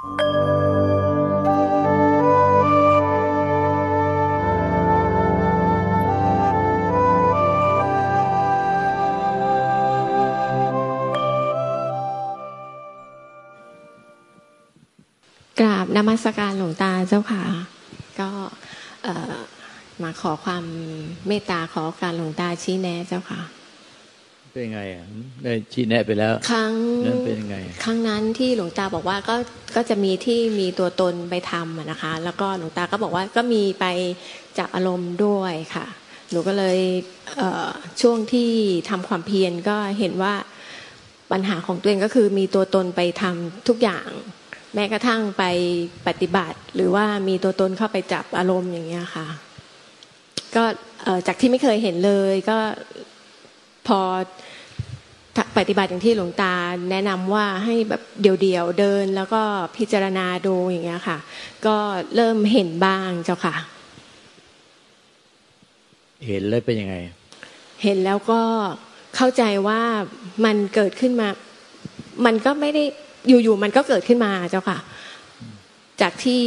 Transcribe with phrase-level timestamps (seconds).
[0.00, 0.08] กรา
[15.84, 17.42] บนมัสการหลวงตาเจ้าค่ะ
[18.20, 18.28] ก็
[20.02, 20.64] มาขอความ
[21.26, 23.40] เมตตาขอการหลวงตาชี้แนะเจ้าค่ะ
[24.52, 25.06] เป็นไงอะ
[25.42, 26.72] ได้ชี้แนะไปแล้ว ครั้ง
[27.06, 29.36] นั้นเป็นไง ครั้งนั้นที่หลวงตาบอกว่าก็
[29.76, 33.86] ก็จะมีที่มีตัวตนไปทำนะคะ แล้วก็หลวงตาก็บอกว่าก็มีไป
[34.58, 35.86] จับอารมณ์ด้วยค่ะ
[36.30, 36.78] หนูก็เลย
[38.00, 38.50] ช่วงที่
[38.90, 40.34] ทำความเพียรก็เห็นว่า
[41.32, 44.08] ปัญหาของตัวเองก็คือมีตัวตนไปทำทุกอย่าง
[44.74, 45.44] แม้กระทั่งไป
[46.06, 49.26] ปฏิบัติ หรือว่ามีตัวตนเข้าไปจับอารมณ์อย่างเงี้ยค่ะ
[50.54, 50.64] ก็
[51.26, 52.58] จากที่ไม่เคยเห็นเลยก็
[53.86, 54.00] พอ
[55.56, 56.54] ปฏิบัติอย่างที่หลวงตา
[56.90, 59.42] แนะนำว่าให้แบบเดี่ยวๆเดิน แล้วก็
[59.76, 61.18] พิจารณาดูอย่างเงี้ยค่ะ
[61.66, 61.76] ก็
[62.14, 63.54] เริ่มเห็นบ้างเจ้าค่ะ
[66.26, 66.94] เห็นแล้วเป็นยังไง
[67.82, 68.42] เห็นแล้วก็
[69.16, 69.80] เข้าใจว่า
[70.44, 71.28] มันเกิดขึ้นมา
[72.26, 72.84] มันก็ไม่ได้
[73.28, 74.78] อยู่ๆมันก็เกิดขึ้นมาเจ้าค่ะ
[76.00, 76.40] จากที่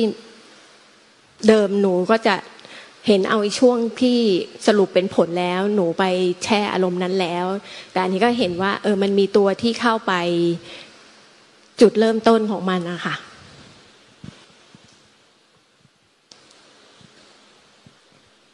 [1.48, 2.36] เดิมหนูก็จะ
[3.08, 4.20] เห็นเอาช่วงที่
[4.68, 6.04] สรุปเป็นผลแล้ว หนูไป
[6.44, 7.46] แช่อารมณ์นั้นแล้ว
[7.92, 10.14] แต่อันนี้ก็เห็นว่า เออมันมีตัวที่เข้าไป
[11.82, 13.16] จุดเริ่มต้นของมันนะคะ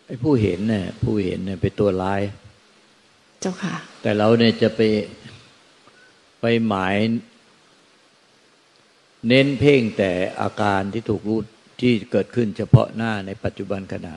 [0.06, 2.22] ไอ้ผู้เห็นเนี่ยผู้เห็นเนี่ยเป็นตัวร้าย
[3.42, 4.82] เจ้าค่ะ แต่เราเนี่ยจะไป
[6.42, 6.96] ไปหมาย
[9.28, 10.12] เน้นเพ่งแต่
[10.42, 11.40] อาการที่ถูกรู้
[11.82, 14.16] ที่เกิดขึ้นเฉพาะหน้าในปัจจุบันขณะ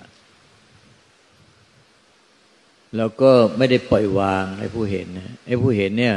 [2.97, 5.07] แล้วก็ไม่ได้ปล่อยวางให้ผู้เห็น
[5.47, 6.17] ให้ผู้เห็นเนี่ย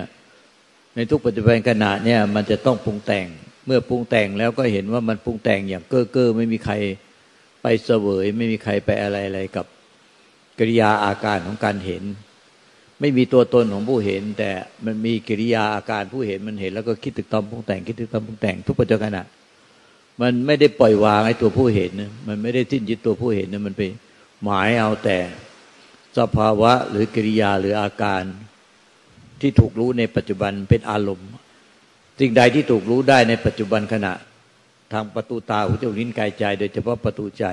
[0.96, 3.28] ในทุกปัจจุบันขณะเนี่ย มันจะต้องปรุงแต่ง
[3.66, 6.74] เมื่อปรุงแต่งแล้วก็เห็นว่ามันปรุงแต่งอย่างเก้อเก้อไม่มีใคร
[7.62, 9.66] ไปเสวย ไม่มีใครไปอะไรอะไรกับ
[10.58, 12.04] กิริยาอาการของการเห็น
[13.00, 14.50] ไม่มีตัวตนของผู้เห็น แต่
[14.86, 19.20] มันมีกิริยาอาการผู้เห็นมันเห็น แล้วก็คิดตึกตอมปรุงแต่งคิดตึกตอมปรุงแต่งทุกปัจจุบัน
[20.22, 23.82] มันไม่ได้ปล่อยวางไอ้ตัวผู้เห็นนะมันไม่ได้ทิ้นยึดตัวผู้เห็นนะมันไป
[24.44, 25.18] หมายเอาแต่
[26.18, 28.24] สภาวะหรือกิริยาหรืออาการ
[29.42, 31.30] ที่ถูกรู้ในปัจจุบันเป็นอารมณ์
[32.20, 34.14] สิ่งใดที่ถูกรู้ได้ในปัจจุบันขณะ
[34.94, 37.46] ทางประตูตาหูจมูกลิ้นกายใจ โดยเฉพาะประตูใจ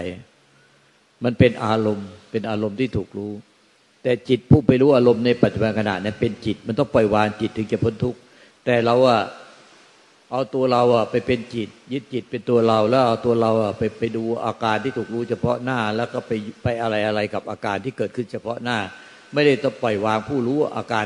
[1.25, 3.33] มันเป็นอารมณ์ เป็นอารมณ์ที่ถูกรู้
[4.03, 8.19] แต่จิตผู้ไปรู้อารมณ์ในปัจจุบันขณะนั้นเป็นจิต มันต้องปล่อยวางจิตถึงจะพ้นทุกข์
[8.65, 9.21] แต่เราอะ
[10.33, 16.33] เอาตัวเราอะไปเป็นจิต ยึดจิตเป็นตัวเรา แล้วเอาตัวเราอะไปไปดูอาการที่ถูกรู้เฉพาะหน้า แล้วก็ไป
[16.63, 18.79] ไปอะไรอะไรกับอาการที่เกิดขึ้นเฉพาะหน้า
[19.35, 21.05] ไม่ได้ต้องปล่อยวางผู้รู้อาการ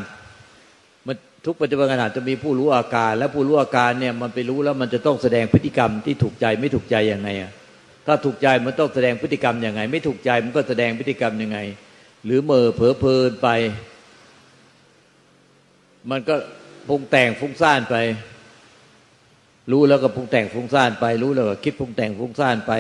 [1.07, 1.17] มัน
[1.47, 7.53] ทุกปัจจุบันขณะจะมีผู้รู้อาการ และผู้รู้อาการเนี่ยมันไปรู้แล้วมันจะต้องแสดงพฤติกรรมที่ถูกใจไม่ถูกใจยังไงอะ
[8.07, 11.59] ถ้าถูกใจมันต้องแสดงพฤติกรรมยังไง ไม่ถูกใจมันก็แสดงพฤติกรรมยังไง
[12.25, 13.49] หรือเมื่อเผลอเพลินไป
[16.11, 16.35] มันก็
[16.89, 17.97] ปรุงแต่งฟุ้งซ่านไป
[19.71, 22.73] รู้แล้วก็ปรุงแต่งฟุ้งซ่านไป รู้แล้วก็คิดปรุงแต่งฟุ้งซ่านไป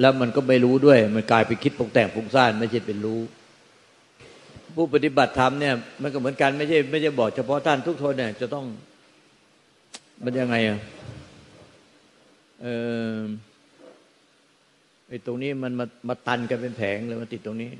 [0.00, 3.20] แล้วมันก็ไม่รู้ด้วย มันกลายไปคิดปรุงแต่งฟุ้งซ่านไม่ใช่เป็นรู้
[4.74, 8.66] ผู้ปฏิบัติธรรมเนี่ยมันก็เหมือนกันไม่ใช่ไม่ใช่บอกเฉพาะท่านทุกคนเนี่ยจะต้อง
[10.24, 10.78] มันยังไงอะ
[12.62, 12.66] เอ
[13.14, 13.16] อ
[15.08, 17.70] ไอ้ตรงนี้มันมามาตันกันเป็นแผงเลยมาติดตรงนี้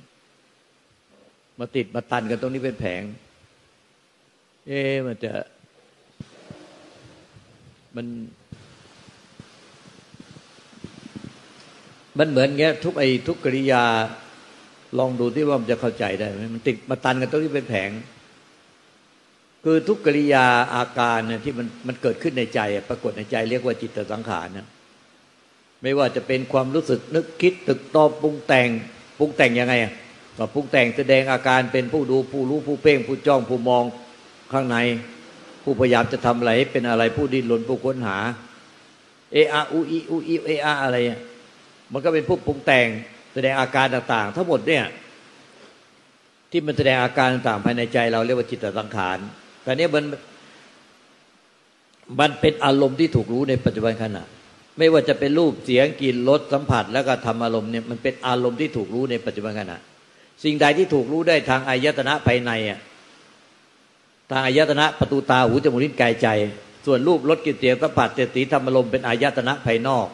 [1.61, 3.03] มาติดมาตันกันตรงนี้เป็นแผง
[4.67, 5.33] เอ๊มันจะ
[7.97, 8.07] มัน
[12.19, 13.85] มันเหมือนเงี้ยทุกไอ้ทุกกริยา
[14.99, 17.91] ลองดูที่ว่ามันจะเข้าใจได้ไหมมันติดมาตันกันตรงนี้เป็นแผง
[19.65, 24.67] คือทุกกริยาอาการเนี่ยที่มันมันเกิดขึ้นในใจ ปรากฏในใจเรียกว่าจิตสังขารนะ
[25.83, 28.69] ไม่ว่าจะเป็นความรู้สึกนึกคิดตึกตอบปรุงแต่ง
[29.19, 29.93] ปรุงแต่งยังไงอะ
[30.39, 33.85] ก็ปรุงแต่งแสดงอาการเป็นผู้ดูผู้รู้ผู้เพ่งผู้จ้องผู้มอง
[34.53, 34.77] ข้างใน
[35.65, 38.19] ผู้พยายามจะทำอะไรเป็นอะไรผู้ดิ้นรนผู้ค้นหา
[39.33, 41.19] เออาอูอีอูอีเออาอะไรอะ
[41.93, 42.87] มันก็เป็นผู้ปรุงแต่ง
[43.35, 44.85] แสดงอาการต่าง ๆ ทั้งหมดเนี่ย
[46.51, 49.19] ที่มันแสดงอาการต่างๆภายในใจ เราเรียกว่าจิตสังขาร
[49.63, 50.05] แต่เนี้ยมัน
[52.21, 54.25] มันเป็นอารมณ์ที่ถูกรู้ในปัจจุบันขณะ
[54.79, 59.79] ไม่ว่าจะเป็นรูปเสียงกลิ่นรสสัมผัส แล้วก็ทำอารมณ์เนี่ยมันเป็นอารมณ์ที่ถูกรู้ในปัจจุบันขณะ
[60.45, 62.81] สิ่งใดที่ถูกรู้ได้ทางอายตนะภายในอะ
[64.31, 66.29] ทางอายตนะประตูตาหูจมูกลิ้นกายใจ
[66.87, 70.07] ส่วนรูปรสกลิ่นเสียงสัมผัสเจติธรรมลมณ์เป็นอายตนะภายนอก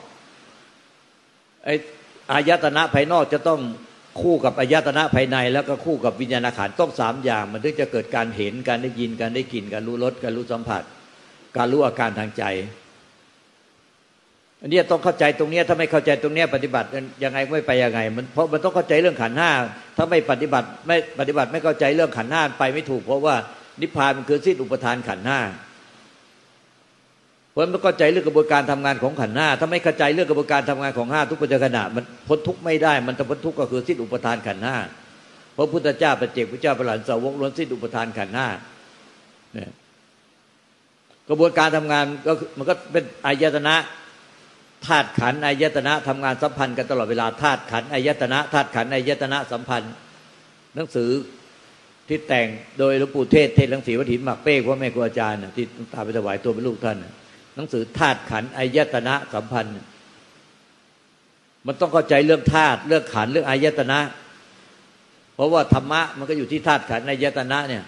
[1.64, 1.68] ไอ
[2.32, 3.60] อายตนะภายนอกจะต้อง
[4.20, 10.82] คู่กับอายตนะภายใน แล้วก็คู่กับวิญญาณขันต้องสามอย่าง มันถึงจะเกิดการเห็นการได้ยินการได้กลิ่นการรู้รสการรู้สัมผัส
[11.56, 12.44] การรู้อาการทางใจ
[14.62, 16.88] อันนี้ต้องเข้าใจตรงนี้ถ้าไม่เข้าใจตรงนี้ปฏิบัติ
[17.24, 19.50] ยังไงไม่ไปยังไงมันเพราะมันต้องเข้าใจเรื่องขันห้า
[19.96, 23.34] ถ้าไม่ปฏิบัติไม่ปฏิบัติไม่เข้าใจเรื่องขันห้าไปไม่ถูก เพราะว่า
[23.80, 25.40] นิพพานมันคือสิ้นอุปทานขันห้า
[27.58, 34.76] ราะมันเข้าใจเรื่องกระบวนการทำงานของขันห้าถ้าไม่เข้าใจเรื่องกระบวนการทำงานของห้าทุกปัจจุบันมันพ้นทุกไม่ได้ มันจะพ้นทุกก็คือสิ้นอุปทานขันห้า
[35.56, 38.48] พระพุทธเจ้าประเจกพระเจ้าประหลานสาวกล้วนสิ้นอุปทานขันห้า
[39.54, 39.70] เนี่ย
[41.28, 43.74] กระบวนการทำงานก็มันก็เป็นอายตนะ
[44.86, 49.92] ธาตุขันอายตนะทำงานสัมพันธ์กันตลอดเวลาธาตุขันอายตนะธาตุขันอายตนะสัมพันธ์
[50.74, 51.10] หนังสือ
[52.08, 52.46] ที่แต่ง
[52.78, 56.96] โดยหลวงปู่เทศเทศหนังสือวัดหินหมักเป้พ่อแม่ครูอาจารย์ที่ตาไปถวายตัวเป็นลูกท่าน
[57.58, 59.72] หนังสือธาตุขันอายตนะสัมพันธ์
[61.66, 64.00] มันต้องเข้าใจเรื่องธาตุเรื่องขันเรื่องอายตนะ
[65.34, 67.84] เพราะว่าธรรมะมันก็อยู่ที่ธาตุขันอายตนะเนี่ย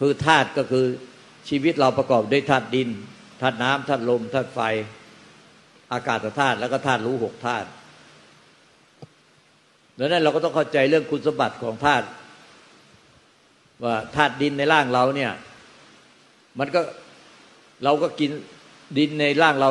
[0.00, 0.84] คือธาตุก็คือ
[1.48, 2.88] ชีวิตเราประกอบด้วยธาตุดิน
[3.40, 4.60] ธาตุน้ำธาตุลมธาตุไฟ
[5.92, 7.68] อากาศธาตุแล้วก็ธาตุรู้หกธาตุ
[9.98, 12.06] ดังนั้นเราก็ต้องเข้าใจเรื่องคุณสมบัติของธาตุ
[13.84, 15.32] ว่าธาตุดินในร่างเราเนี่ย
[16.58, 16.80] มันก็
[17.84, 18.30] เราก็กิน
[18.98, 19.70] ดินในร่างเรา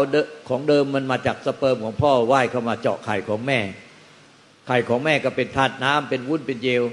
[0.49, 3.59] ของเดิมมันมาจากสเปิร์มของพ่อว่ายเข้ามาเจาะไข่ของแม่
[4.67, 6.83] ไข่ของแม่ก็เป็นธาตุน้ำเป็นวุ้นเป็นเจล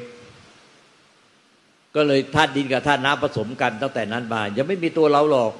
[1.95, 5.53] ก็เลยธาตุดินกับธาตุน้ำผสมกันตั้งแต่นั้นมายังไม่มีตัวเราหรอก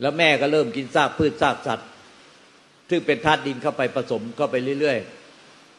[0.00, 1.88] แล้วแม่ก็เริ่มกินซากพืชซากสัตว์
[2.90, 4.98] ซึ่งเป็นธาตุดินเข้าไปผสมเข้าไปเรื่อย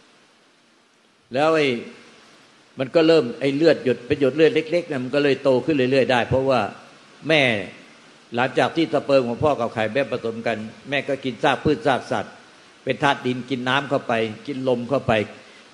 [0.06, 1.68] ๆ แล้วไอ้
[2.80, 6.60] มันก็เริ่มไอ้เลือดหยดเป็นหยดเลือดเล็กๆเนี่ยมันก็เลยโตขึ้นเรื่อยๆได้ เพราะว่า
[7.30, 7.42] แม่
[8.36, 10.58] หลังจากที่สเปิร์มของพ่อกับไข่แม่ผสมกัน
[10.90, 12.34] แม่ก็กินซากพืชซากสัตว์
[12.84, 14.14] เป็นธาตุดินกินน้ำเข้าไป
[14.48, 15.14] กินลมเข้าไป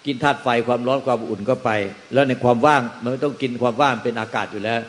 [0.06, 1.72] กินธาตุไฟความร้อนความอุ่นก็ไป
[2.14, 4.80] แล้วในความว่างมันไม่ต้องกินความว่างเป็นอากาศอยู่แล้ว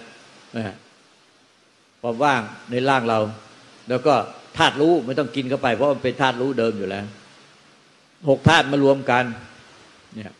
[2.02, 2.40] ความว่าง
[2.70, 3.18] ในร่างเรา
[3.88, 4.14] แล้วก็
[4.58, 7.04] ธาตุรู้ไม่ต้องกินเข้าไป เพราะมันเป็นธาตุรู้เดิมอยู่แล้ว
[8.28, 9.24] หกธาตุมารวมกัน
[10.14, 10.32] เนี่ย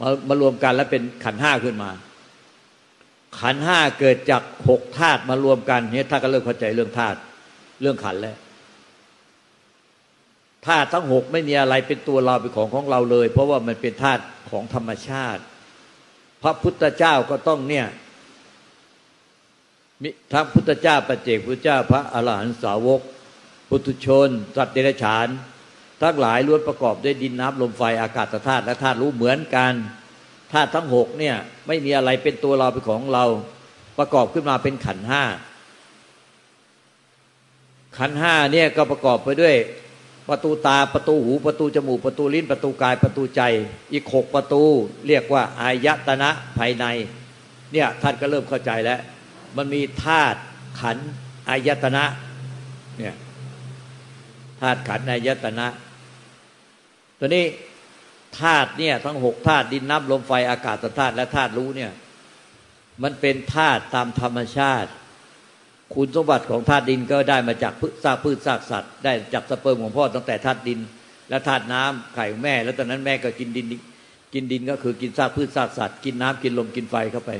[0.00, 1.90] มามารวมกันแล้วเป็นขันห้าขึ้นมา
[3.38, 7.18] ขันห้าเกิดจากหกธาตุมารวมกันเนี่ยถ้าก็เริ่มเข้าใจเรื่องธาตุ
[7.80, 8.36] เรื่องขันแล้ว
[10.66, 15.42] ธาตุทั้งหกไม่มีอะไรเป็นตัวเราเป็นของของเราเลย เพราะว่ามันเป็นธาตุของธรรมชาติ
[16.42, 17.86] พระพุทธเจ้าก็ต้องเนี่ย
[20.02, 23.00] มิทั้งพุทธเจ้าปเจกพุทธเจ้าพระอรหันตสาวก
[23.68, 25.26] ปุถุชน สัตว์เดรัจฉาน
[26.02, 29.72] ทั้งหลายล้วนประกอบด้วยดินน้ำลมไฟอากาศธาตุและธาตุรู้เหมือนกัน
[30.52, 31.36] ธาตุทั้งหกเนี่ย
[31.66, 33.24] ไม่มีอะไรเป็นตัวเราเป็นของเรา
[33.98, 35.22] ประกอบขึ้นมาเป็นขันห้า
[37.98, 39.54] ขันห้าเนี่ยก็ประกอบไปด้วย
[40.28, 43.42] ประตูตาประตูหูประตูจมูกประตูลิ้นประตูกายประตูใจ
[43.92, 44.62] อีกหกประตู
[45.06, 46.84] เรียกว่าอายตนะภายใน
[47.72, 49.00] เนี่ยท่านก็เริ่มเข้าใจแล้ว
[49.56, 50.40] มันมีธาตุ
[50.80, 50.96] ขัน
[51.48, 52.04] อายตนะ
[52.98, 53.14] เนี่ย
[54.60, 55.66] ธาตุขันอายตนะ
[57.18, 57.44] ตัวนี้
[58.40, 61.92] ธาตุเนี่ยทั้งหกธาตุดินน้ำลมไฟอากาศธาตุและธาตุรู้เนี่ย
[63.02, 64.90] มันเป็นธาตุตามธรรมชาติ
[65.94, 70.80] คุณสมบัติของธาตุดินก็ได้มาจากพืชซากพืชซากสัตว์ ได้จากสเปิร์มของพ่อตั้งแต่ธาตุดิน
[71.30, 73.66] และธาตุน้ำไข่แม่ แล้วตอนนั้นแม่ก็กินดิน
[74.34, 77.30] กินดินก็คือกินซากพืชซากสัตว์ กินน้ำกินลมกินไฟเข้าไป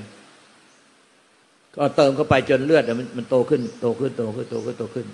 [1.76, 5.06] ก็เติมเข้าไปจนเลือดมันมันโตขึ้นโตขึ้นโตขึ้นโตขึ้นโตขึ้น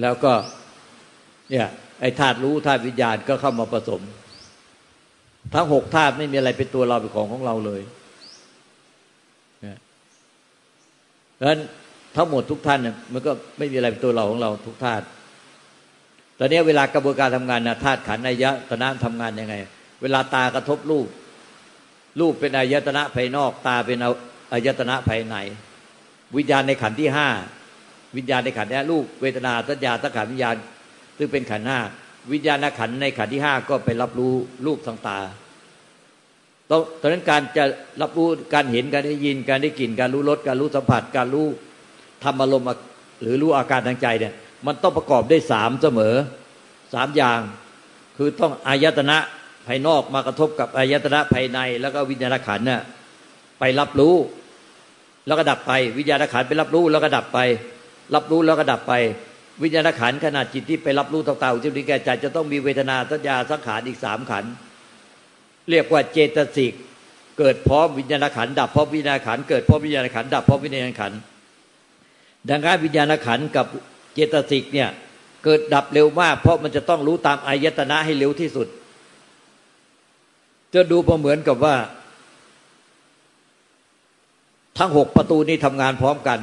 [0.00, 0.32] แล้วก็
[1.50, 1.68] เนี่ย
[2.00, 4.02] ไอ้ธาตุรู้ธาตุวิญญาณก็เข้ามาผสม
[5.54, 7.82] ทั้งหกธาตุไม่มีอะไรเป็นตัวเราเป็นของของเราเลย
[9.62, 9.78] เนี่ย
[11.36, 11.60] เพราะฉะนั้น
[12.16, 15.04] ทั้งหมดทุกท่านเนี่ยมันก็ไม่มีอะไรเป็นตัวเราของเราทุกธาตุ
[16.38, 19.54] ตอนนี้เวลากระบวนการทำงานนะธาตุขันธ์อายตนะทำงานยังไง
[20.02, 21.08] เวลาตากระทบรูป
[22.20, 23.98] รูปเป็นอายตนะภายนอก ตาเป็น
[24.52, 25.36] อายตนะภายใน
[26.36, 27.28] วิญญาณในขันธ์ที่ห้า
[28.16, 30.56] วิญญาณในขันธ์นี้รูปเวทนาสัญญาสังขารวิญญาณ
[31.18, 31.78] ซึ่งเป็นขันธ์ห้า
[32.32, 34.32] วิญญาณขันในขันที่ห้าก็ไปรับรู้
[34.66, 35.18] รูปทางตา
[37.00, 37.64] ตอนนั้นการจะ
[38.02, 41.46] รับรู้การเห็นการได้ยินการได้กลิ่นการรู้รสการรู้สัมผัส การรู้
[42.24, 42.66] ธรรมอารมณ์
[43.20, 44.32] หรือรู้อาการทางใจเนี่ย
[44.66, 46.14] มันต้องประกอบได้สามเสมอ
[46.94, 47.40] สามอย่าง
[48.16, 49.18] คือต้องอายตนะ
[49.66, 52.80] ภายนอกมากระทบกับอายตนะภายใน แล้วก็วิญญาณขันเนี่ย
[53.58, 54.14] ไปรับรู้
[55.26, 57.38] แล้วก็ดับไป วิญญาณขันไปรับรู้แล้วก็ดับไป
[58.14, 58.92] รับรู้แล้วก็ดับไป
[59.62, 64.44] วิญญาณขันขนาดจิตที่ไปรับรู้ต่างๆที่มีแก่ใจจะต้องมีเวทนาสัญญาสังขารอีกสามขัน
[65.70, 66.74] เรียกว่าเจตสิก
[67.38, 71.12] เกิดพร้อมวิญญาณขันดับพร้อมวิญญาณขันเกิดพร้อมวิญญาณขันดับพร้อมวิญญาณขัน
[72.48, 73.66] ดังนั้นวิญญาณขันกับ
[74.14, 74.88] เจตสิกเนี่ย
[75.44, 78.68] เกิดดับเร็วมาก เพราะมันจะต้องรู้ตามอายตนะให้เร็วที่สุด
[80.74, 81.76] จะดูประเหมือนกับว่า
[84.78, 86.38] ทั้งหกประตูนี้ทำงานพร้อมกัน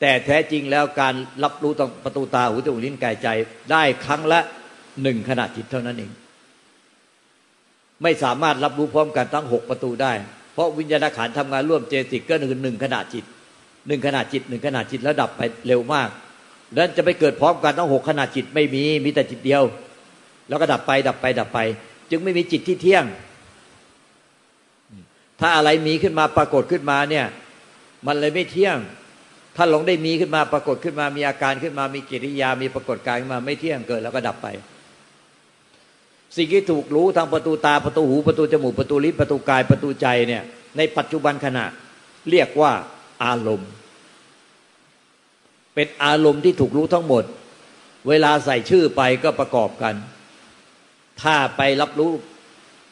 [0.00, 1.14] แต่แท้จริงแล้วการ
[1.44, 3.28] รับรู้ตรงประตูตาหูจมูกลิ้นกายใจ
[3.70, 4.40] ได้ครั้งละ
[5.02, 6.10] หนึ่งขณะจิตเท่านั้นเอง
[8.02, 10.12] ไม่สามารถรับรู้พร้อมกันทั้งหกประตูได้
[10.54, 13.24] เพราะวิญญาณขันทำงานร่วมเจสิกก็หนึ่งหนึ่งขณะจิต
[13.88, 16.08] หนึ่งขณะจิตหนึ่งขณะจิตแล้วดับไปเร็วมาก
[16.74, 19.62] แล้วจะไปเกิดพร้อมกันทั้งหกขณะจิตไม่มีมีแต่จิตเดียว
[20.48, 21.58] แล้วก็ดับไปดับไปดับไป
[22.10, 23.04] จึงไม่มีจิตที่เที่ยง
[25.40, 27.26] ถ้าอะไรมีขึ้นมาปรากฏขึ้นมาเนี่ย
[28.06, 28.76] มันเลยไม่เที่ยง
[29.60, 34.46] ถ้าหลงได้มีขึ้นมาปรากฏขึ้นมามีอาการขึ้นมามีกิริยามีปรากฏการขึ้นมาไม่เที่ยงเกิดแล้วก็ดับไป
[36.36, 40.42] สิ่งที่ถูกรู้ทางประตูตาประตูหูประตูจมูกประตูลิ้นประตูกายประตูใจเนี่ย
[40.76, 41.64] ในปัจจุบันขณะ
[42.30, 42.72] เรียกว่า
[43.24, 43.70] อารมณ์
[45.74, 47.24] เป็นอารมณ์ที่ถูกรู้ทั้งหมด
[48.08, 49.94] เวลาใส่ชื่อไปก็ประกอบกัน
[51.22, 52.10] ถ้าไปรับรู้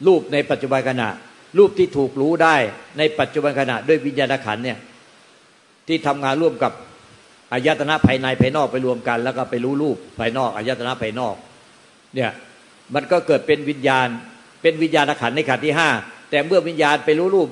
[0.07, 1.09] รูปในปัจจุบันขณะ
[1.57, 2.55] รูปที่ถูกรู้ได้
[2.97, 4.77] ในปัจจุบันขณะด้วยวิญญาณขันเนี่ย
[5.87, 6.71] ที่ทำงานร่วมกับ
[7.53, 11.35] อายตนะภายในภายนอกไปรวมกัน แล้วก็ไปรู้รูปภายนอกอายตนะภายนอก
[12.15, 12.31] เนี่ย
[12.95, 14.07] มันก็เกิดเป็นวิญญาณ
[14.61, 15.89] เป็นวิญญาณขันในขันที่ห้า
[16.29, 17.49] แต่เมื่อวิญญาณไปรู้รูป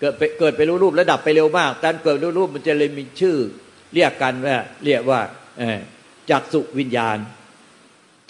[0.00, 3.36] เกิดไปเกิดไปรู้รูปแล้วดับไปเร็วมากการเกิดรู้รูปมันจะเลยมีชื่อ
[3.94, 5.20] เรียกกันว่าเรียกว่า
[6.30, 7.18] จักสุวิญญาณ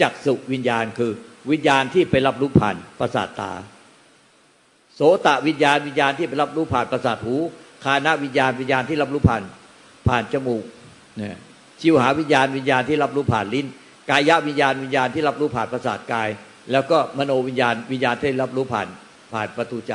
[0.00, 1.12] จักสุวิญญาณคือ
[1.50, 3.52] วิญญาณที่ไปรับรู้ผ่านประสาทตา
[4.94, 7.36] โสตวิญญาณวิญญาณที่ไปรับรู้ผ่านประสาทหู
[7.84, 9.42] คานาวิญญาณวิญญาณที่รับรู้ผ่าน
[10.08, 10.64] ผ่านจมูก
[11.16, 11.36] เนี่ย
[11.80, 13.66] ชิวหาวิญญาณวิญญาณที่รับรู้ผ่านลิ้น
[14.10, 16.28] กายวิญญาณวิญญาณที่รับรู้ผ่านประสาทกาย
[16.72, 18.88] แล้วก็มโนวิญญาณวิญญาณที่รับรู้ผ่าน
[19.32, 19.94] ผ่านประตูใจ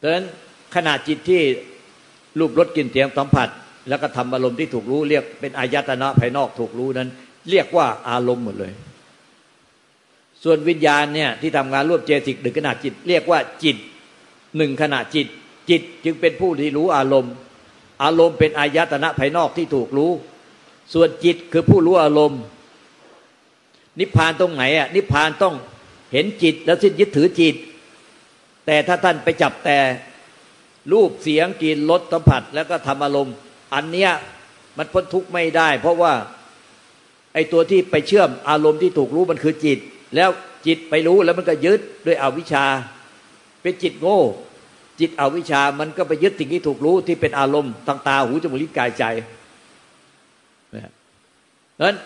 [0.00, 0.26] ดังนั้น
[0.74, 1.42] ขณะจิตที่
[2.38, 3.48] รูปรสกลิ่นเสียงสัมผัส
[3.88, 7.08] แล้วก็ทำอารมณ์ที่ถูกรู้เรียกเป็นอายตนะภายนอกถูกรู้นั้น
[7.50, 8.72] เรียกว่าอารมณ์หมดเลย
[10.42, 13.76] ส่วนวิญญาณเนี่ยที่ทำงานร่วมเจสิกหรือขนาดจิต เรียกว่าจิต
[14.56, 15.26] หนึ่งขณะจิต
[15.70, 17.34] จิตจึงเป็นผู้ที่รู้อารมณ์
[18.02, 20.12] อารมณ์เป็นอายตนะภายนอกที่ถูกรู้
[20.92, 22.40] ส่วนจิตคือผู้รู้อารมณ์
[23.98, 25.54] นิพพานตรงไหนอะนิพพานต้อง
[26.12, 27.54] เห็นจิตแล้วสิ้นยึดถือจิต
[28.66, 29.78] แต่ถ้าท่านไปจับแต่
[30.92, 33.34] รูปเสียงกลิ่นรสสัมผัส แล้วก็ทำอารมณ์
[33.74, 34.10] อันเนี้ย
[34.76, 36.12] มันพ้นทุกข์ไม่ได้ เพราะว่า
[37.34, 39.78] ไอ้ตัวที่ไปเชื่อมอารมณ์ที่ถูกรู้มันคือจิต
[40.16, 40.30] แล้ว
[40.66, 42.64] จิตไปรู้แล้วมันก็ยึดด้วยอวิชชา
[43.62, 44.20] เป็นจิตโง่
[45.00, 49.04] จิตอวิชามันก็ไปยึดสิ่งที่ถูกรู้ที่เป็นอารมณ์ทางตาหูจมูกลิ้นกายใจ
[50.74, 50.92] นะ
[51.82, 51.96] นั้น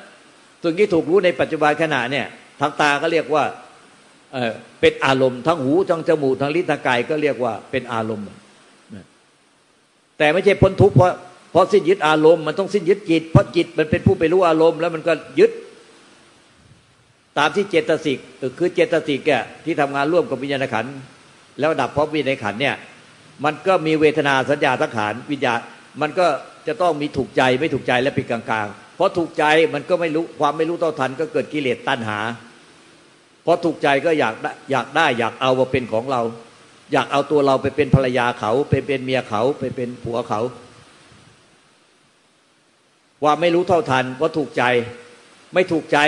[0.63, 2.27] สิ่งที่ถูกรู้ในปัจจุบันขณะเนี่ย
[2.61, 3.45] ทางตาก็เรียกว่า
[4.33, 8.27] เออเป็นอารมณ์ทั้งหูทั้งจมูกทั้งลิ้นทั้งกายก็เรียกว่าเป็นอารมณ์
[10.19, 11.13] แต่ไม่ใช่พ้นทุกข์เพราะ
[11.53, 15.51] เพราะสิ้นยึดอารมณ์มันต้องสิ้นยึดจิตเพราะจิตมันเป็นผู้ไปรู้อารมณ์แล้วมันก็ยึด
[17.39, 18.19] ตามที่เจตสิก
[18.59, 19.31] คือเจตสิกแก
[19.65, 20.95] ที่ทำงานร่วมกับวิญญาณขันธ์
[21.61, 22.77] แล้วดับเพราะวิญญาณขันเนี่ย
[23.45, 25.61] มันก็มีเวทนาสัญญาสังขารวิญญาณ
[26.01, 26.27] มันก็
[26.67, 29.45] จะต้องมีถูกใจไม่ถูกใจและเป็นกลางๆ เพราะถูกใจ
[29.75, 32.19] มันก็ไม่รู้ความไม่รู้เท่าทันก็เกิดกิเลสตัณหา
[33.43, 34.35] เพราะถูกใจก็อยาก
[34.71, 36.23] อยากได้อยากเอามาเป็นของเรา
[36.93, 40.41] อยากเอาตัวเราไปเป็นภรรยาเขา ไปเป็นเมียเขาไปเป็นผัวเขา
[43.25, 44.65] ว่าไม่รู้เท่าทันเพราะถูกใจ
[45.55, 45.99] ไม่ถูกใจ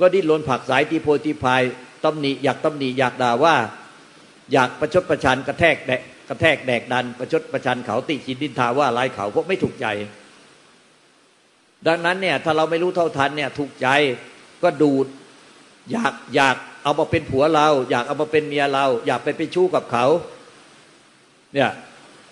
[0.00, 1.62] ก็ดิ้นรนผักสายตีโพตีพาย
[2.04, 3.54] ตำหนิอยากตำหนิอยากด่าว่า
[4.52, 9.86] อยากประชดประชันกระแทกแดกกระแทกแดกดัน ประชดประชันเขาติชินดินทาว่าร้ายเขาเพราะไม่ถูกใจ
[11.86, 13.88] ดังนั้นเนี่ยถ้าเราไม่รู้เท่าทันเนี่ยถูกใจ
[14.62, 15.06] ก็ดูด
[15.90, 20.06] อยากอยากเอามาเป็นผัวเรา อยากเอามาเป็นเมียเรา อยากไปเป็นชู้กับเขา
[21.54, 21.70] เนี่ย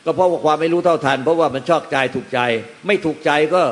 [0.05, 2.41] ก็เพราะว่าความไม่รู้เท่าทัน เพราะว่ามันชอบใจถูกใจ
[2.87, 3.63] ไม่ถูกใจก็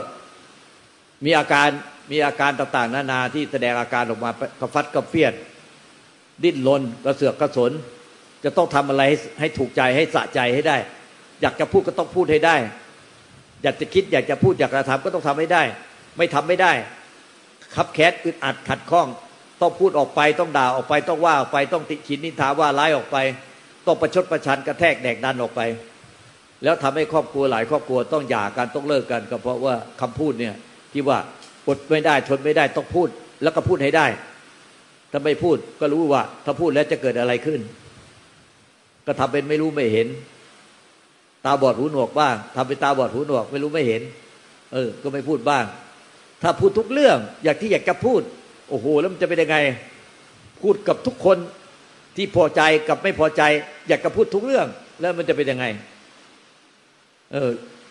[1.25, 1.69] มีอาการ
[2.12, 5.33] มีอาการต่างๆ นานาที่แสดงอาการออกมากระฟัดกระเฟียด
[6.43, 7.73] ดิ้นรนกระเสือกกระสน
[8.47, 9.03] จะต้องทำอะไร
[9.41, 10.76] ให้ถูกใจให้สะใจให้ได้
[11.43, 12.57] อยากจะพูดก็ต้องพูดให้ได้
[13.62, 15.62] อยากจะคิดอยากจะพูดอยากจะทำก็ต้องทำให้ได้
[16.17, 16.73] ไม่ทำไม่ได้
[17.75, 19.09] คับแคสอึดอัดขัดข้อง
[19.61, 23.17] ต้องพูดออกไปต้องด่าออกไปต้องว่าออกไปต้องติชินนินทาว่าร้ายออกไป
[23.87, 25.61] ต้องประชดประชันกระแทกแดกดันออกไป
[26.65, 30.55] แล้วทำให้ครอบครัวหลายครอบครัวต้องหย่ากันต้องเลิกกัน ก็เพราะว่าคำพูดเนี่ย
[30.93, 31.19] ที่ว่า
[31.69, 33.09] อดไม่ได้ทนไม่ได้ต้องพูด
[33.43, 34.07] แล้วก็พูดให้ได้
[35.12, 37.61] ถ้าไม่พูดก็รู้ว่า ถ้าพูดแล้วจะเกิดอะไรขึ้น
[39.07, 40.09] ก็ทำเป็นไม่รู้ไม่เห็น
[41.45, 44.03] ตาบอดหูหนวกบ้างทำเป็นตาบอดหูหนวก ไม่รู้ไม่เห็น
[44.73, 45.65] เออ ก็ไม่พูดบ้าง
[46.43, 48.21] ถ้าพูดทุกเรื่อง อยากที่อยากจะพูด
[48.69, 49.57] โอ้โห แล้วมันจะเป็นยังไง
[50.63, 51.39] พูดกับทุกคน
[52.17, 53.43] ที่พอใจกับไม่พอใจ
[53.89, 54.67] อยากจะพูดทุกเรื่อง
[55.01, 55.65] แล้วมันจะเป็นยังไง
[57.33, 57.51] เออ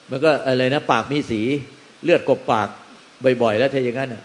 [0.09, 1.41] มันก็อะไรนะปากมีสี
[2.03, 2.69] เลือดกบปาก
[3.41, 4.23] บ่อยๆแล้วถ้าอย่างนั้นอะ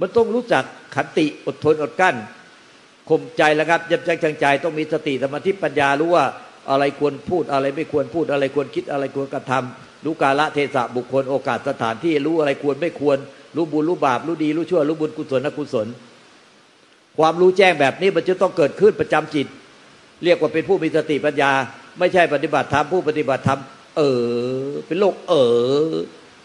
[0.00, 0.64] มันต้องรู้จัก
[0.94, 2.14] ขันติอดทนอดกั้น
[3.08, 6.24] ข่มใจแล้วครับยับยั้งชั่งใจ ต้องมีสติสมาธิปัญญารู้ว่า
[6.70, 13.18] อะไรควรพูดอะไรไม่ควรพูดอะไรควรคิดอะไรควรกระทำรู้กาละเทศะบุคคลโอกาสสถานที่รู้อะไรควรไม่ควร
[13.56, 15.86] รู้บุญรู้บาปรู้ดีรู้ชั่วรู้บุญกุศลอกุศล
[17.18, 19.46] ความรู้แจ้งแบบนี้มันจะต้องเกิดขึ้นประจำจิต
[20.24, 21.52] เรียกว่าเป็นผู้มีสติปัญญา
[21.98, 23.60] ไม่ใช่ปฏิบัติธรรมผู้ปฏิบัติธรรม
[23.96, 25.34] เออ เป็นโรคเอ
[25.88, 25.94] อ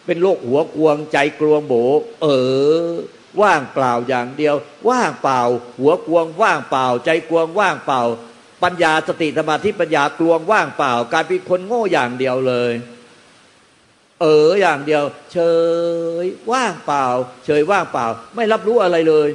[0.06, 1.74] เป็นโรคหัวกวงใจกลวงโบ
[2.22, 2.26] เอ
[2.88, 2.92] อ
[3.42, 4.54] ว่างเปล่าอย่างเดียว
[4.88, 5.40] ว่างเปล่า
[5.78, 8.02] หัวกวงว่างเปล่า ใจกวงว่างเปล่า
[8.62, 12.72] ปัญญาสติสมาธิปัญญากลวงว่างเปล่า การเป็นคนโง่อย่างเดียวเลย
[14.20, 15.02] เอออย่างเดียว
[15.32, 15.38] เฉ
[16.24, 17.04] ยว่างเปล่า
[17.44, 19.28] เฉยว่างเปล่า ไม่รับรู้อะไรเลย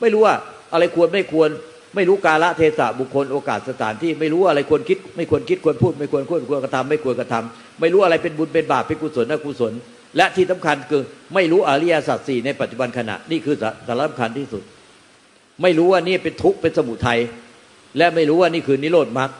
[0.00, 0.36] ไม่รู้ว่า
[0.72, 1.50] อะไรควรไม่ควร
[1.94, 9.72] ไม่รู้กาละเทศะบุคคลโอกาสสถานที่ไม่รู้อะไรควรคิด ไม่ควรคิดควรพูด ไม่ควรพูดควรกระทำไม่ควรกระทำไม่รู้อะไรเป็นบุญเป็นบาปเป็นกุศลอกุศล
[10.16, 11.02] และที่สำคัญคือ
[11.34, 13.56] ไม่รู้อริยสัจสี่ในปัจจุบันขณะ นี่คือ
[13.88, 14.62] สาระสำคัญที่สุด
[15.62, 17.20] ไม่รู้ว่านี่เป็นทุกข์เป็นสมุทัย
[17.98, 19.30] และไม่รู้ว่านี่คือนิโรธมรรค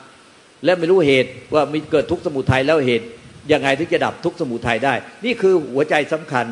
[0.65, 3.07] และไม่รู้เหตุว่ามีเกิดทุกข์สมุทัยแล้วเหตุ
[3.53, 6.47] ยังไงถึงจะดับทุกข์สมุทัยได้ นี่คือหัวใจสำคัญ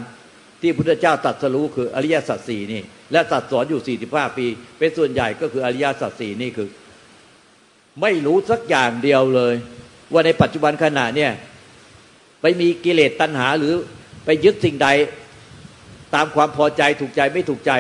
[0.61, 4.47] ที่พุทธเจ้าตรัสรู้คืออริยสัจสี่นี่ และตรัสสอนอยู่ 45 ปี
[4.79, 6.69] เป็นส่วนใหญ่ก็คืออริยสัจสี่นี่คือ
[8.03, 9.55] ไม่รู้สักอย่างเดียวเลย
[10.13, 11.33] ว่าในปัจจุบันขณะเนี่ย
[12.41, 13.75] ไปมีกิเลสตัณหาหรือ
[14.25, 14.89] ไปยึดสิ่งใด
[16.15, 17.73] ตามความพอใจถูกใจไม่ถูกใจ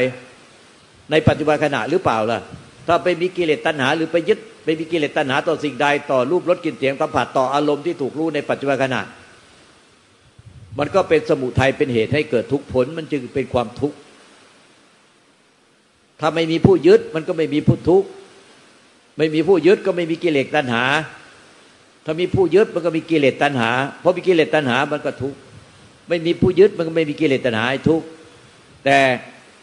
[1.11, 2.41] ในปัจจุบันขณะหรือเปล่าล่ะ
[2.87, 9.03] ถ้าไปมีกิเลสตัณหา หรือไปยึดไปมีกิเลสตัณหาต่อสิ่งใดต่อรูปรสกลิ่นเสียงสัมผัสต่ออารมณ์ที่ถูกรู้ในปัจจุบันขณะ
[10.79, 13.97] มันก็เป็นสมุทัยเป็นเหตุให้เกิดทุกข์ผลมันจึงเป็นความทุกข์
[16.21, 18.09] ถ้าไม่มีผู้ยึดมันก็ไม่มีผู้ทุกข์
[19.19, 20.85] ไม่มีผู้ยึดก็ไม่มีกิเลสตัณหา
[22.05, 23.71] ถ้ามีผู้ยึดมันก็มีกิเลสตัณหา
[24.01, 25.39] เพราะมีกิเลสตัณหามันก็ทุกข์
[26.11, 28.07] ไม่มีผู้ยึดมันก็ไม่มีกิเลสตัณหาทุกข์
[28.85, 28.99] แต่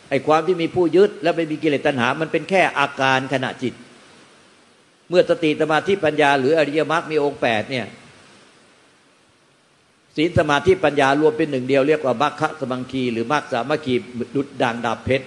[0.10, 3.74] ไอความที่มีผู้ยึด และไม่มีกิเลสตัณหา มันเป็นแค่อาการขณะจิต
[5.10, 7.86] เมื่อสติสมาธิปัญญา หรืออริยมรรคมีองค์แปดเนี่ย
[10.16, 13.96] ศีลสมาธิปัญญารวมเป็นหนึ่งเดียวเรียกว่ามรรคสมังคี หรือมรรคสามัคคี
[14.36, 15.26] ดุดด่างดาบเพชร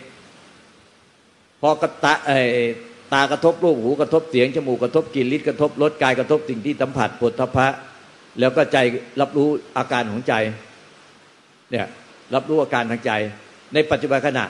[1.60, 2.14] พอกระตา
[3.12, 7.66] ตากระทบรูปหูกระทบเสียงจมูกกระทบกลิ่นลิ้นกระทบรสกายกระทบสิ่งที่สัมผัสปวดทพะ
[8.40, 8.76] แล้วก็ใจ
[9.20, 10.34] รับรู้อาการของใจ
[11.70, 11.86] เนี่ย
[12.34, 13.12] รับรู้อาการทางใจ
[13.74, 14.44] ในปัจจุบันขณะ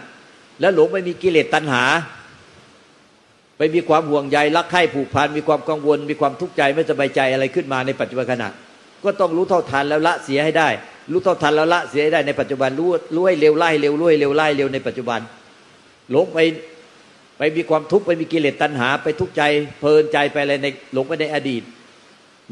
[0.61, 1.85] แล้วหลงไม่มีกิเลสตัณหา
[3.57, 8.49] ไปมีความห่วงใยรักใคร่ผูกพันมีความกังวล มีความทุกข์ใจไม่สบายใจอะไรขึ้นมาในปัจจุบันขณะ
[9.05, 10.69] ก็ต้องรู้เท่าทันแล้วละเสียให้ได้
[11.13, 15.21] รู้เท่าทันแล้วละเสียให้ได้ในปัจจุบันรู้รู้ให้เร็วไล่เร็วรู้ให้เร็วไล่เร็วในปัจจุบัน
[16.11, 16.39] หลงไป
[17.39, 19.43] ไปมีความทุกข์ไปมีกิเลสตัณหา ไปทุกข์ใจ
[19.81, 21.63] เพลินใจไปอะไรในหลงไปในอดีต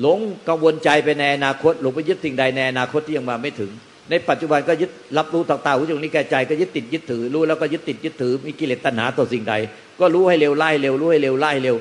[0.01, 3.71] หลงกังวลใจไปในอนาคต หลงไปยึดสิ่งใดในอนาคตที่ยังมาไม่ถึง
[4.11, 9.55] ในปัจจุบันก็ยึดรับรู้ต่างๆหูจมูกนิ้วกายใจก็ยึดติดยึดถือ รู้แล้วก็ยึดติดยึดถือมีกิเลสตัณหาต่อสิ่งใด
[10.01, 11.77] ก็รู้ให้เร็วไล่เร็วรู้ให้เร็วไล่เร็ว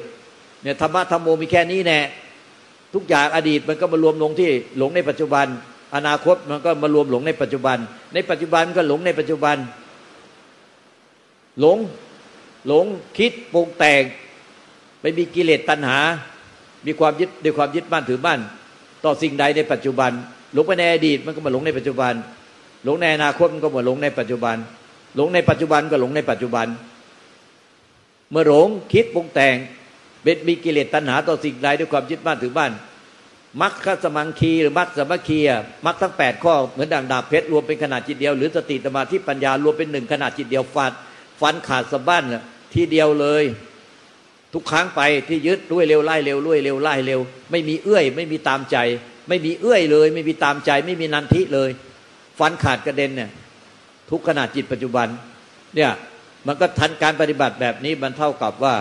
[0.64, 2.00] เนี่ยธรรมะธรรมโมมีแค่นี้แน่
[2.94, 5.46] ทุกอย่างอดีตมันก็มารวมลงที่หลงในปัจจุบัน
[5.96, 7.78] อนาคตมันก็มารวมหลงในปัจจุบัน
[8.14, 9.58] ในปัจจุบันก็หลงในปัจจุบัน
[11.60, 11.78] หลง
[12.68, 12.86] หลง
[13.18, 14.04] คิดปรุงแต่ง
[15.02, 16.00] ไปมีกิเลสตัณหา
[16.86, 18.40] มีความยึดด้วยความยึดมั่นถือมั่น
[19.04, 20.12] ต่อสิ่งใดในปัจจุบัน
[20.58, 22.14] หลงไปในอดีตมันก็มาหลงในปัจจุบัน
[22.84, 24.56] หลงในอนาคตมันก็มาหลงในปัจจุบัน
[25.16, 26.68] หลงในปัจจุบันก็หลงในปัจจุบัน
[28.32, 29.56] เมื่อหลงคิดปรุงแต่ง
[30.24, 32.72] เป็นมีกิเลสตัณหาต่อสิ่งใดด้วยความยึดมั่นถือมั่น
[33.62, 35.40] มัคคสมังคีหรือมัคสมัคคี
[35.86, 40.92] มัคทั้งแปดข้อเหมือนดังดาบเพชรรวมเป็นขนาดจิตเดียว หรือสติสมาธิปัญญารวมเป็นหนึ่งขนาดจิตเดียวฟัน
[41.42, 42.24] ฟันขาดสะบั้น
[42.74, 43.44] ทีเดียวเลย
[44.54, 47.20] ทุกครั้งไปที่ยึดด้วยเร็วไล่เร็วด้วยเร็วไล่เร็ว
[47.52, 48.78] ไม่มีเอื้อย ไม่มีตามใจ
[49.30, 51.70] ไม่มีเอื้อยเลย ไม่มีตามใจ ไม่มีนันทิเลย
[52.40, 53.30] ฟันขาดกระเด็นเนี่ย
[54.10, 55.08] ทุกขณะจิตปัจจุบัน
[55.76, 55.92] เนี่ย
[56.48, 58.76] มันก็ทันการปฏิบัติแบบนี้มันเท่ากับว่า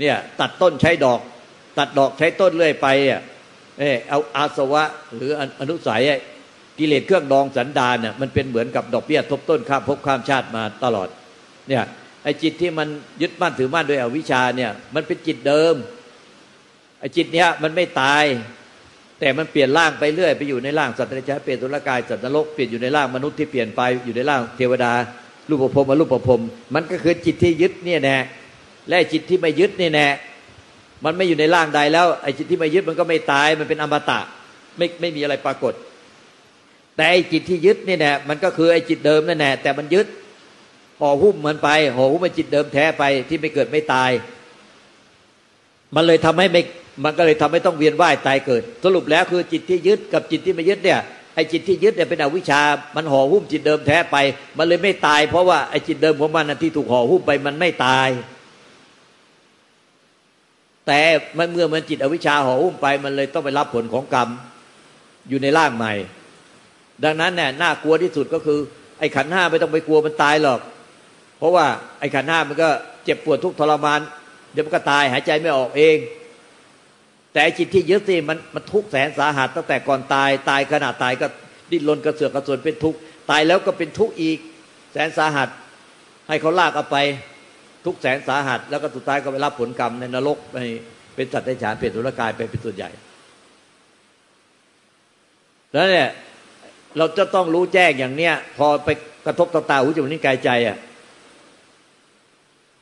[0.00, 1.20] เนี่ยตัดต้นใช้ดอก
[1.78, 3.22] ตัดดอกใช้ต้นเรื่อยไปอะ
[3.78, 4.84] เออเอาอาสวะ
[5.16, 6.02] หรืออนุสัย
[6.78, 11.08] กิเลสเครื่องดองสันดานเนี่ยมันเป็นเหมือนกับดอกเบี้ยทบต้นข้ามภพข้ามชาติมาตลอด
[11.68, 11.82] เนี่ย
[12.22, 12.88] ไอ้จิตที่มัน
[13.22, 15.74] ยึดมั่นถือมั่นด้วยอวิชชาเนี่ย มันเป็นจิตเดิม
[17.00, 18.24] ไอ้จิตเนี้ยมันไม่ตาย
[19.20, 24.92] แต่มันเปลี่ยนร่างไปเรื่อยไปอยู่ในร่างสัตว์ในชั้นเปลี่ยนสุรกายสัตว์นรกเปลี่ยนอยู่ในร่างมนุษย์ที่เปลี่ยนไปอยู่ในร่างเทวดา
[25.48, 26.40] รูปภพมารูปภพ
[26.74, 28.16] มันก็คือจิตที่ยึดเนี่ยแน่
[28.88, 30.06] และจิตที่ไม่ยึดเนี่ยแน่
[31.04, 34.20] มันไม่อยู่ในร่างใดแล้วไอ้จิตที่ไม่ยึดมันก็ไม่ตายมันเป็นอมตะ
[34.76, 35.74] ไม่ไม่มีอะไรปรากฏ
[36.96, 40.06] แต่ไอ้จิตที่ยึดเนี่ยแน่มันก็คือไอ้จิตเดิมนั่นแน่แต่มันยึด
[41.00, 44.10] ห่อหุ้มเหมือนไปห่อหุ้มเป็นจิตเดิมแท้ไปที่ไม่เกิดไม่ตาย
[45.94, 46.62] มันเลยทำให้ไม่
[47.04, 51.00] มันก็เลยทำให้ต้องเวียนว่ายตายเกิด สรุปแล้วคือจิตที่ยึดกับจิตที่ไม่ยึดเนี่ย
[51.34, 52.60] ไอ้จิตที่ยึดเนี่ยเป็นอวิชา
[52.96, 54.16] มันห่อหุ้มจิตเดิมแท้ไป
[54.58, 58.08] มันเลยไม่ตาย เพราะว่าไอ้จิตเดิมของมันที่ถูกห่อหุ้มไปมันไม่ตาย
[60.86, 61.00] แต่
[61.38, 64.28] มันเมื่อมันจิตอวิชชาห่อหุ้มไป มันเลยต้องไปรับผลของกรรม
[65.28, 65.92] อยู่ในร่างใหม่
[67.04, 68.58] ดังนั้นเนี่ยน่ากลัวที่สุดก็คือ
[68.98, 70.60] ไอ้ขันห้าไม่ต้องไปกลัวมันตายหรอก
[71.38, 71.66] เพราะว่า
[72.00, 72.68] ไอ้ขันห้ามันก็
[73.04, 74.00] เจ็บปวดทุกทรมาน
[74.52, 75.96] เดี๋ยวมันก็ตายหายใจไม่ออกเอง
[77.36, 81.26] แต่จิตที่ยึดสิมันมันทุกข์แสนสาหัสตั้งแต่ก่อนตายตายขณะตายก็
[81.70, 82.98] ดิ้นรนกระเสือกกระสนเป็นทุกข์
[83.30, 84.38] ตายแล้วก็เป็นทุกข์อีก
[84.92, 85.48] แสนสาหัส
[86.28, 86.96] ให้เขาลากเอาไป
[87.84, 90.56] ทุกแสนสาหัส แล้วก็สุดท้ายก็ไปรับผลกรรมในนรกไป
[91.14, 92.90] เป็นสัตว์ในฉานเปลี่ยนสุรกายไปเป็นส่วนใหญ่
[95.72, 96.08] แล้วเนี่ย
[96.98, 98.88] เราจะต้องรู้แจ้งอย่างเนี้ย พอไป
[99.26, 100.76] กระทบตาตาหูจมูกนิ้วกายใจอะ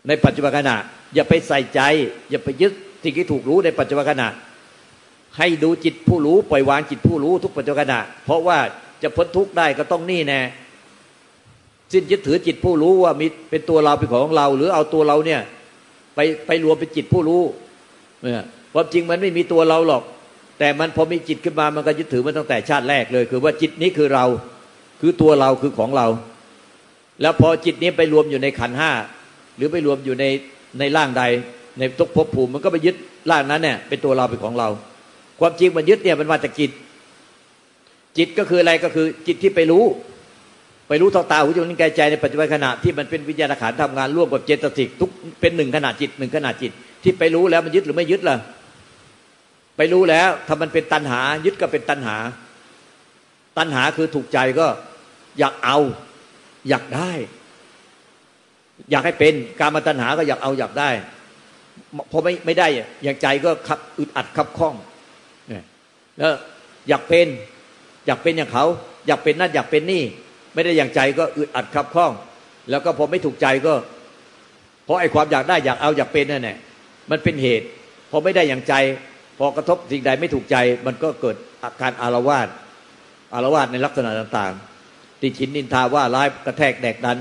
[0.09, 0.77] ในปัจจุบันขณะ
[1.15, 1.81] อย่าไปใส่ใจ
[2.31, 4.29] อย่าไปยึด สิ่งที่ถูกรู้ในปัจจุบันขณะ
[5.39, 8.59] ให้ดูจิตผู้รู้ปล่อยวางจิตผู้รู้ทุกปัจจุบันขณะ เพราะว่า
[9.03, 10.41] จะพ้นทุกข์ได้ก็ต้องนี่แน่
[11.93, 15.41] สิ้นยึดถือจิตผู้รู้ว่ามีเป็นตัวเราเป็นของเรา หรือเอาตัวเราเนี่ย
[16.15, 17.43] ไปไปรวมเป็นจิตผู้รู้
[18.23, 20.03] เนี่ยความจริงมันไม่มีตัวเราหรอก
[20.59, 24.25] แต่มันพอมีจิตขึ้นมามันก็ยึดถือมันตั้งแต่ชาติแรกเลย คือว่าจิตนี้คือเรา
[25.01, 26.07] คือตัวเราคือของเรา
[27.21, 28.93] แล้วพอจิตนี้ไปรวมอยู่ในขันห้า
[29.57, 30.25] หรือไปรวมอยู่ใน
[30.79, 31.23] ในร่างใด
[31.79, 32.97] ในทุกภพภูมิมันก็ไปยึด
[33.31, 34.69] ร่างนั้นเนี่ยเป็นตัวเราเป็นของเรา
[35.41, 36.71] ความจริงมันยึดเนี่ยมันมาจากจิต
[38.19, 39.85] จิตก็คืออะไรก็คือจิตที่ไปรู้
[40.89, 45.11] ไปรู้ทางตาหูจมูกนิ้วกายใจในปัจจุบันขณะที่มันเป็นวิญญาณขันธ์ทำงานร่วมกับเจตสิกทุก
[45.41, 48.37] เป็นหนึ่งขณะจิตหนึ่งขณะจิต ที่ไปรู้แล้วมันยึดหรือไม่ยึดล่ะ
[49.77, 52.17] ไปรู้แล้วถ้ามันเป็นตัณหา ยึดก็เป็นตัณหา
[53.59, 54.67] ตัณหาคือถูกใจก็
[55.39, 55.79] อยากเอา
[56.69, 57.11] อยากได้
[58.91, 60.91] อยากให้เป็น การมาตัณหาก็อยากเอาอยากได้
[62.13, 62.67] พอไม่ไม่ได้
[63.05, 64.75] อย่างใจก็ขับอึดอัดขับคล้อง
[66.19, 66.33] แล้ว
[66.89, 67.27] อยากเป็น
[68.07, 68.65] อยากเป็นอย่างเขา
[69.07, 70.03] อยากเป็นนั่นอยากเป็นนี่
[70.55, 72.13] ไม่ได้อย่างใจก็อึดอัดขับคล้อง
[72.71, 73.75] แล้วก็พอไม่ถูกใจก็
[74.85, 76.57] เพราะไอ้ความอยากได้อยากเอาอยากเป็นนั่นแหละ
[77.11, 77.67] มันเป็นเหตุ
[78.11, 78.75] พอไม่ได้อย่างใจ
[79.39, 82.49] พอกระทบสิ่งใดไม่ถูกใจ มันก็เกิดอาการอารวาส
[83.35, 87.19] อารวาสในลักษณะต่างๆติชินนินทาว่าร้ายกระแทกแดกดัน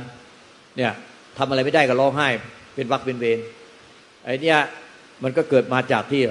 [0.77, 0.93] เนี่ย
[1.37, 2.27] ทำอะไรไม่ได้ก็ร้องไห้
[2.75, 3.39] เป็นวักเป็นเวร
[4.25, 4.55] ไอ้นี่
[5.23, 6.21] มันก็เกิดมาจากที่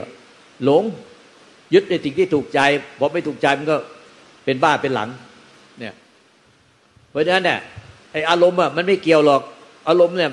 [0.64, 0.82] หลง
[1.74, 2.60] ยึดในสิ่งที่ถูกใจ
[2.98, 3.76] พอไม่ถูกใจมันก็
[4.44, 5.08] เป็นบ้าเป็นหลัง
[5.78, 5.94] เนี่ย
[7.10, 7.58] เพราะฉะนั้นเนี่ย
[8.12, 9.42] ไออารมณ์อะมันไม่เกี่ยวหรอก
[9.88, 10.30] อารมณ์เนี่ย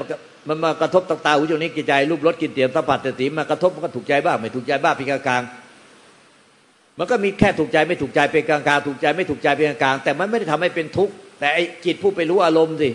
[0.48, 5.44] มันมากระทบตาหูจมูกนิ้กิจใจรูปรสกลิ่นเสียงสัมผัสสีมากระทบมันก็ถูกใจบ้างไม่ถูกใจบ้างเป็นกลาง
[6.98, 12.90] มันก็มีแค่ถูกใจไม่ถูกใจเป็นกลางๆถูกใจไม่ถูกใจเป็นกลางแต่มันไม่ได้ทำให้เป็นทุกข์แต่ไอจิตผู้ไปรู้อารมณ์สิ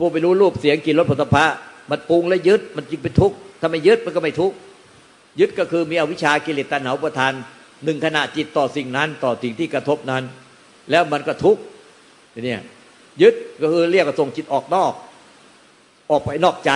[0.00, 1.56] ผู้ไปรู้รูปเสียงกลิ่นรสผลิตภัณฑ์
[1.90, 4.56] มันปรุงและยึดมันจึงเป็นทุกข์ถ้าไม่ยึดมันก็ไม่ทุกข์
[5.40, 7.32] ยึดก็คือมีอวิชชากิเลสตัณหาอุปาทาน
[7.84, 10.22] หนึ่งขณะจิตต่อสิ่งนั้นต่อสิ่งที่กระทบนั้น
[10.90, 11.62] แล้วมันก็ทุกข์
[12.48, 12.60] เนี่ย
[13.22, 14.92] ยึดก็คือเรียกว่าส่งจิตออกนอก
[16.10, 16.72] ออกไปนอกใจ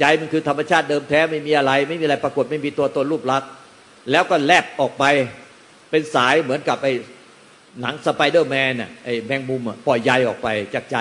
[0.00, 3.50] ใจมันคือธรรมชาติเดิมแท้ไม่มีอะไร ไม่มีอะไรปรากฏไม่มีตัวตนรูปลักษณ์
[4.10, 5.04] แล้วก็แลบออกไป
[5.90, 6.92] เป็นสายเหมือนกับไอ้
[7.80, 10.96] หนังสไปเดอร์แมนน่ะไอ้แมงมุมอะปล่อยใยออกไปจากใจ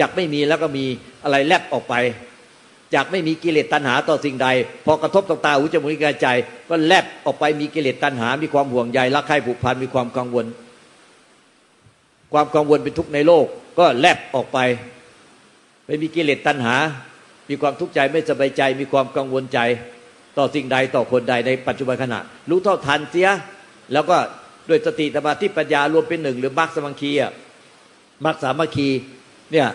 [0.00, 0.84] จากไม่มีแล้วก็มี
[1.24, 1.94] อะไรแลบออกไป
[2.94, 4.48] จากไม่มีกิเลสตัณหาต่อสิ่งใด
[4.86, 6.28] พอกระทบต่อตาหูจมูกกายใจ
[6.68, 10.46] ก็แลบออกไปมีกิเลสตัณหา มีความห่วงใยรักใคร่ผูกพันมีความกังวล
[12.32, 13.46] ความกังวลเป็นทุกข์ในโลก
[13.78, 14.58] ก็แลบออกไป
[15.86, 16.74] ไม่มีกิเลสตัณหา
[17.48, 19.58] มีความทุกข์ใจไม่สบายใจ มีความกังวลใจ
[20.38, 23.28] ต่อสิ่งใดต่อคนใดในปัจจุบันขณะ รู้เท่าทันเสีย
[23.92, 24.16] แล้วก็
[24.68, 27.32] ด้วยสติธรรมาที่ปัญญารวมเป็นหนึ่งหรือมรรคสมังคีอะ
[28.24, 28.88] มรรคสามัคคี
[29.52, 29.68] เนี่ย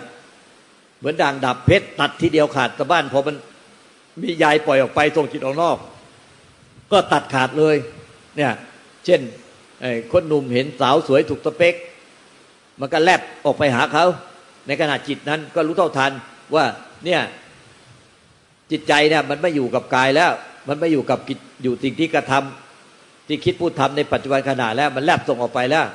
[1.00, 3.36] เหมือนด่างดับเพชรตัดทีเดียวขาดตะบ้านพอมัน
[4.22, 5.78] มียายปล่อยออกไปส่งจิตออกนอก
[6.92, 7.76] ก็ตัดขาดเลย
[8.38, 8.52] เนี่ย
[9.06, 9.22] เช่น
[10.12, 11.76] คนหนุ่มเห็นสาวสวยถูกสเปค
[12.80, 14.06] มันก็แลบออกไปหาเขา
[14.68, 16.12] ในขณะจิตนั้นก็รู้เท่าทัน
[16.56, 16.66] ว่า
[17.06, 17.22] เนี่ย
[18.72, 20.32] จิตใจเนี่ยมันไม่อยู่กับกายแล้ว
[20.68, 25.86] มันไม่อยู่กับกิจอยู่สิ่งที่กระทำที่คิดพูดทำในปัจจุบันขณะแล้ว มันแลบส่งออกไปแล้ว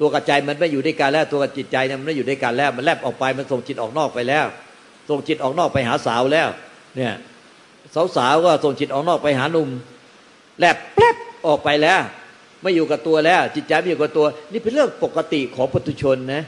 [0.00, 4.46] ตัวกับใจมันไม่อยู่ด้วยกันแล้ว ตัวกับจิตใจเนี่ยมันไม่อยู่ด้วยกันแล้ว มันแลบออกไปมันส่งจิตออกนอกไปแล้ว
[5.08, 6.48] ส่งจิตออกนอกไปหาสาวแล้ว
[6.96, 7.14] เนี่ย
[8.16, 9.68] สาวๆก็ส่งจิตออกนอกไปหาหนุ่ม
[10.58, 12.00] แลบแป๊บออกไปแล้ว
[12.62, 16.42] ไม่อยู่กับตัวแล้ว จิตใจไม่อยู่กับตัว นี่เป็นเรื่องปกติของปุถุชนนะ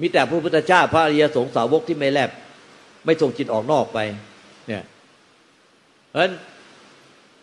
[0.00, 2.30] มีแต่พระพุทธเจ้าพระอริยสงสาวกที่ไม่แลบ
[3.04, 3.98] ไม่ส่งจิตออกนอกไป
[4.68, 4.82] เนี่ย
[6.08, 6.32] เพราะฉะนั้น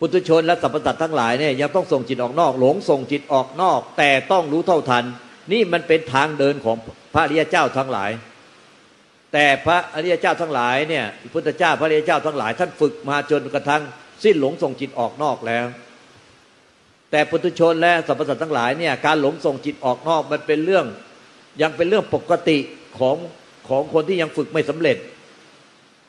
[0.04, 5.04] ปุถุชนและสรรพสัตว์ทั้งหลายเนี่ยยังต้องส่งจิตออกนอก หลงส่งจิตออกนอก แต่ต้องรู้เท่าทัน
[5.52, 6.76] นี่มันเป็นทางเดินของ
[7.14, 8.10] พระอริยเจ้าทั้งหลาย
[9.32, 13.82] แต่พระอริยเจ้าทั้งหลายเนี่ยพุทธเจ้าพระอริยเจ้าทั้งหลาย ท่านฝึกมาจนกระทั่ง
[14.24, 15.66] สิ้นหลงส่งจิตออกนอกแล้ว
[17.10, 20.86] แต่ปุถุชนและสรรพสัตว์ทั้งหลายเนี่ยการหลงส่งจิตออกนอกมันเป็นเรื่อง
[21.62, 22.58] ยังเป็นเรื่องปกติ
[22.98, 23.16] ของ
[23.68, 24.96] ของคนที่ยังฝึกไม่สำเร็จ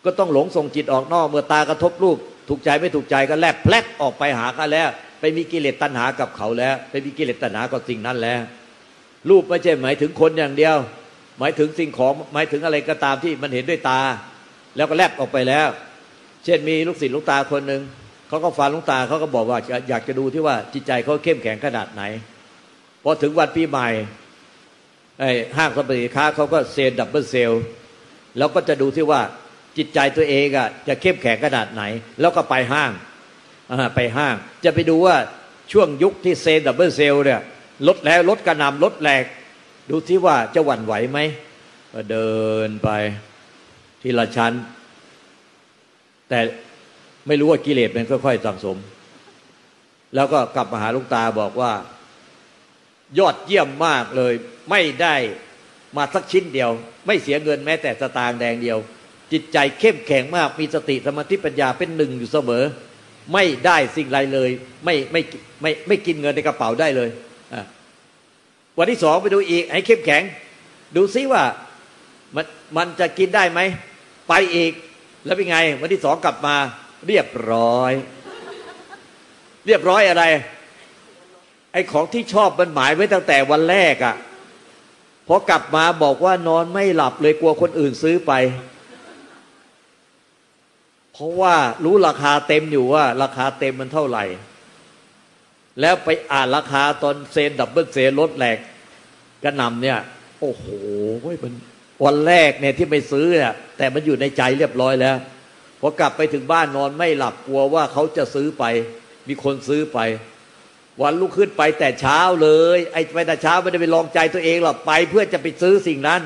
[0.06, 8.42] ก็ต้องหลงส่งจิตออกนอก เมื่อตากระทบรูป ถูกใจไม่ถูกใจก็แลบแพลกออกไปหากันแล้ว ไปมีกิเลสตัณหากับเขาแล้ว ไปมีกิเลสตัณหากับสิ่งนั้นแล้ว
[9.30, 10.76] รูปไม่ใช่หมายถึงคนอย่างเดียว
[11.40, 14.02] หมายถึงสิ่งของหมายถึงอะไรก็ตามที่มันเห็นด้วยตา
[14.76, 15.68] แล้วก็แลบออกไปแล้ว
[16.46, 17.82] เช่นมีลูกศิษย์หลวงตาคนหนึ่ง
[18.28, 22.02] เขาก็ฟังหลวงตาเขาก็บอกว่าอยากจะดูที่ว่าจิตใจเขาเข้มแข็งขนาดไหน
[23.04, 23.88] พอถึงวันปีใหม่
[25.20, 27.52] ไอ้ห้างสรรพสินค้าเขาก็ sale double sale
[28.38, 29.22] แล้วก็จะดูที่ว่า
[29.78, 31.84] จิตใจตัวเองอะจะเข้มแข็งขนาดไหน
[32.20, 32.92] แล้วก็ไปห้าง
[33.96, 35.16] ไปห้าง จะไปดูว่า
[35.72, 37.42] ช่วงยุคที่ sale double sale เนี่ย
[37.88, 39.26] ลดแล้วลดกระหน่ำลดแหลก
[39.90, 41.20] ดูที่ว่าจะหวั่นไหวไหม
[41.94, 42.34] ก็เดิ
[42.68, 42.90] นไป
[44.02, 44.54] ทีละชั้น
[46.30, 46.40] แต่
[47.28, 48.78] ไม่รู้ว่ากิเลสมันค่อยๆสั่งสม
[50.16, 51.72] แล้วก็กลับมาหาหลวงตาบอกว่า
[53.20, 54.34] ยอดเยี่ยมมากเลย
[54.70, 55.16] ไม่ได้
[55.98, 56.72] มาสักชิ้นเดียว
[57.06, 58.78] ไม่เสียเงินแม้แต่สตางค์แดงเดียว
[59.34, 62.64] จิตใจเข้มแข็งมากมีสติสมาธิปัญญาเป็นหนึ่งอยู่เสมอ
[63.34, 64.50] ไม่ได้สิ่งไรเลย
[64.86, 65.22] ไม่ไม่
[65.62, 67.10] ไม่ไม่กินเงินในกระเป๋าได้เลย
[68.78, 70.24] วันที่สองไปดูอีก ให้เข้มแข็ง
[70.96, 71.44] ดูซิว่า
[72.36, 72.46] มัน
[72.78, 73.60] มันจะกินได้ไหม
[74.30, 74.72] ไปอีก
[75.26, 76.56] แล้วเป็นไง วันที่สองกลับมา
[77.08, 77.92] เรียบร้อย
[79.66, 80.24] เรียบร้อยอะไร
[81.74, 84.16] ไอ้ของที่ชอบมันหมายไว้ตั้งแต่วันแรกอะ่ะ
[85.28, 88.34] พอกลับมาบอกว่านอนไม่หลับเลยกลัวคนอื่นซื้อไป
[91.14, 94.26] เพราะว่ารู้ราคาเต็มอยู่ว่า ราคาเต็มมันเท่าไหร่
[95.82, 98.58] แล้วไปอ่านราคาตอน sale double sale ลดแหลก
[99.44, 100.00] กระหน่ำเนี่ย
[100.42, 100.66] โอ้โห
[101.44, 101.54] มัน
[102.06, 105.18] วันแรกเนี่ยที่ไปซื้อเนี่ยแต่มันอยู่ในใจเรียบร้อยแล้ว
[105.80, 108.64] พอกลับไปถึงบ้านนอนไม่หลับกลัวว่าเขาจะซื้อไป
[109.28, 110.00] มีคนซื้อไป
[111.02, 116.22] วันลุกขึ้นไปแต่เช้าเลย ไอ้ไปแต่เช้าไม่ได้ไปลองใจตัวเองหรอกไป เพื่อจะไปซื้อสิ่งนั้น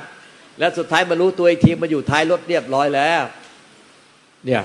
[0.60, 3.21] แล้วสุดท้ายมารู้ตัวอีกทีมาอยู่ท้ายรถเรียบร้อยแล้ว
[4.45, 4.63] เนี่ย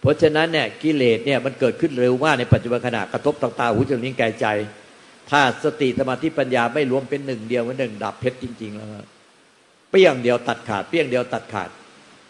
[0.00, 4.46] เพราะฉะนั้นเนี่ยกิเลสเนี่ยมันเกิดขึ้นเร็วมากในปัจจุบันขณะกระทบต่างๆหูจมูกลิ้นกายใจ
[5.30, 8.88] ถ้าสติสมาธิปัญญาไม่รวมเป็นหนึ่งเดียวมันหนึ่งดับเพชรจริง ๆ แล้ว
[9.90, 11.68] เปี้ยงเดียวตัดขาด เปี้ยงเดียวตัดขาด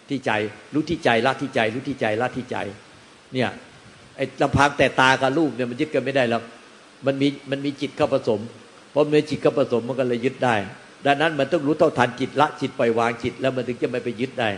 [0.08, 0.30] ที่ใจ
[0.74, 2.56] รู้ที่ใจละที่ใจรู้ที่ใจละที่ใจ
[3.34, 3.48] เนี่ย
[4.16, 6.42] ไอ้ลำพังแต่ตากับรูปเนี่ยมันยึดกันไม่ได้แล้ว
[7.06, 8.40] มันมีมันมีจิตเข้าผสม
[8.92, 10.54] พอมีจิตเข้าผสมมันก็เลยยึดได้
[11.06, 14.48] ดังนั้นมันต้องรู้เท่าทันจิตละจิตปล่อยวางจิต แล้วมันถึงจะไม่ไปยึดได้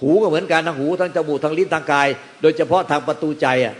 [0.00, 2.08] หูก็เหมือนกันทั้งหูทั้งจมูกทั้งลิ้นทั้งกาย
[2.42, 3.74] โดยเฉพาะทางประตูใจอะ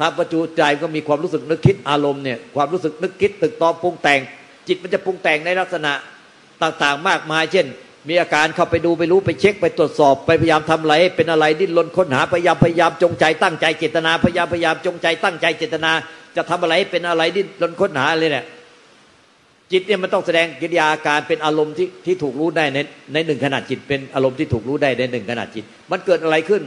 [0.00, 4.20] ทางประตูใจก็มีความรู้สึกนึกคิดอารมณ์เนี่ยความรู้สึกนึกคิดตึกตอปรุงแต่ง
[4.68, 5.92] จิตมันจะปรุงแต่งในลักษณะ
[6.62, 7.66] ต่างๆมากมาย เช่น
[8.08, 15.92] มีอาการเข้าไปดูไปรู้ไปเช็คไปตรวจสอบไปพยายามทำอะไรเป็นอะไรดิ้นรนค้นหาพยายามพยายามจงใจตั้งใจเจตนาพยายามพยายามจงใจตั้งใจเจตนา
[16.36, 18.46] จะทำอะไรเป็นอะไรดิ้นรนค้นหาอะไรเนี่ย
[19.72, 22.78] จิตเนี่ยมันต้องแสดงกิริยาการเป็นอารมณ์ที่ที่ถูกรู้ได้ใน
[23.12, 26.62] ในหนึ่งขณะจิตเป็นอารมณ์ที่ถูกรู้ได้ในหนึ่งขณะจิต มันเกิดอะไรขึ้น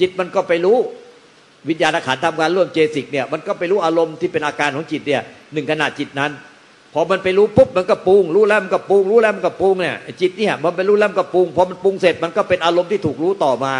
[0.00, 0.76] จิตมันก็ไปรู้
[1.68, 6.30] วิญญาณขันธ์ทำงานร่วมเจสิกเนี่ยมันก็ไปรู้อารมณ์ที่เป็นอาการของจิตเนี่ยหนึ่งขณะจิตนั้น
[6.94, 13.74] พอมันไปรู้ปุ๊บมันก็ปรุงรู้แล้วมันก็ปรุงรู้แล้วมันก็ปรุงเนี่ยจิตเนี่ยมันไปรู้แล้วมันก็ปรุงพอมันปรุงเสร็จมันก็เป็นอารมณ์ที่ถูกรู้ต่อมา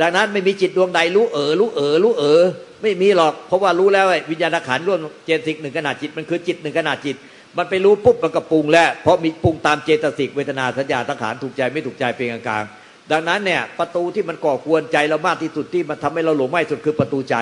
[0.00, 2.42] ดังนั้นไม่มีจิตดวงใดรู้เออรู้เออรู้เออ
[2.82, 7.16] ไม่มีหรอกเพราะว่ารู้แล้ววิญญาณขันร่วมเจสิกหนึ่งขนาดจิตมันคือจิตหนึ่งขนาดจิต
[7.58, 17.36] มันไปรู้ปุ๊บมันก็ปรุงแล้ว เพราะมีปรุงตามเจตสิกเวทนาสัญญาสังขารถูกใจไม่ถูกใจเป็นกลางๆดังนั้นเนี่ยประตูที่มันก่อกวนใจเรามากที่สุดที่มันทำให้เราหลงไหมสุดคือประตูใจ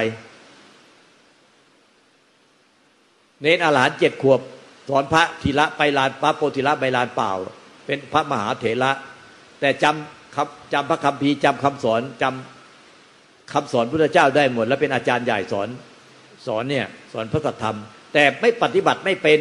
[3.42, 4.40] เน้นอาหารเจ็ดขวบ
[4.88, 7.32] สอนพระธีระไปลานพระโพธิระไปลานเปล่า
[7.86, 8.90] เป็นพระมหาเถระ
[9.60, 15.68] แต่จำคำจำพระคำพีจำคำสอนจำคำสอนพระเจ้าได้หมด แล้วเป็นอาจารย์ใหญ่สอน
[16.46, 17.76] สอนเนี่ยสอนพระสัทธรรม
[18.14, 19.38] แต่ไม่ปฏิบัติไม่เป็น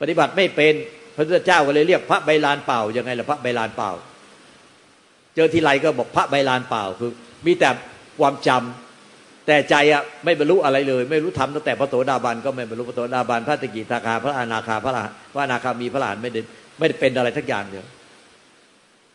[0.00, 0.74] ปฏิบัติไม่เป็น
[1.16, 3.90] พระพุทธเจ้าก็เลยเรียกพระใบลานเปล่ายังไงล่ะพระใบลานเปล่า
[5.34, 7.10] เจอทีไรก็บอกพระใบลานเปล่าคือ
[7.46, 7.68] มีแต่
[8.20, 14.92] ความจำแต่ใจอะไม่บรรลุอะไรเลย ไม่รู้ทำตั้งแต่พระโสดาบันก็ไม่บรรลุพระโสดาบันพระตะกีทาคาพระอนาคาพระ
[15.32, 16.40] พระอนาคามีพระหลานไม่ได้
[16.78, 17.84] ไม่ได้เป็นอะไรทักอย่างเดียว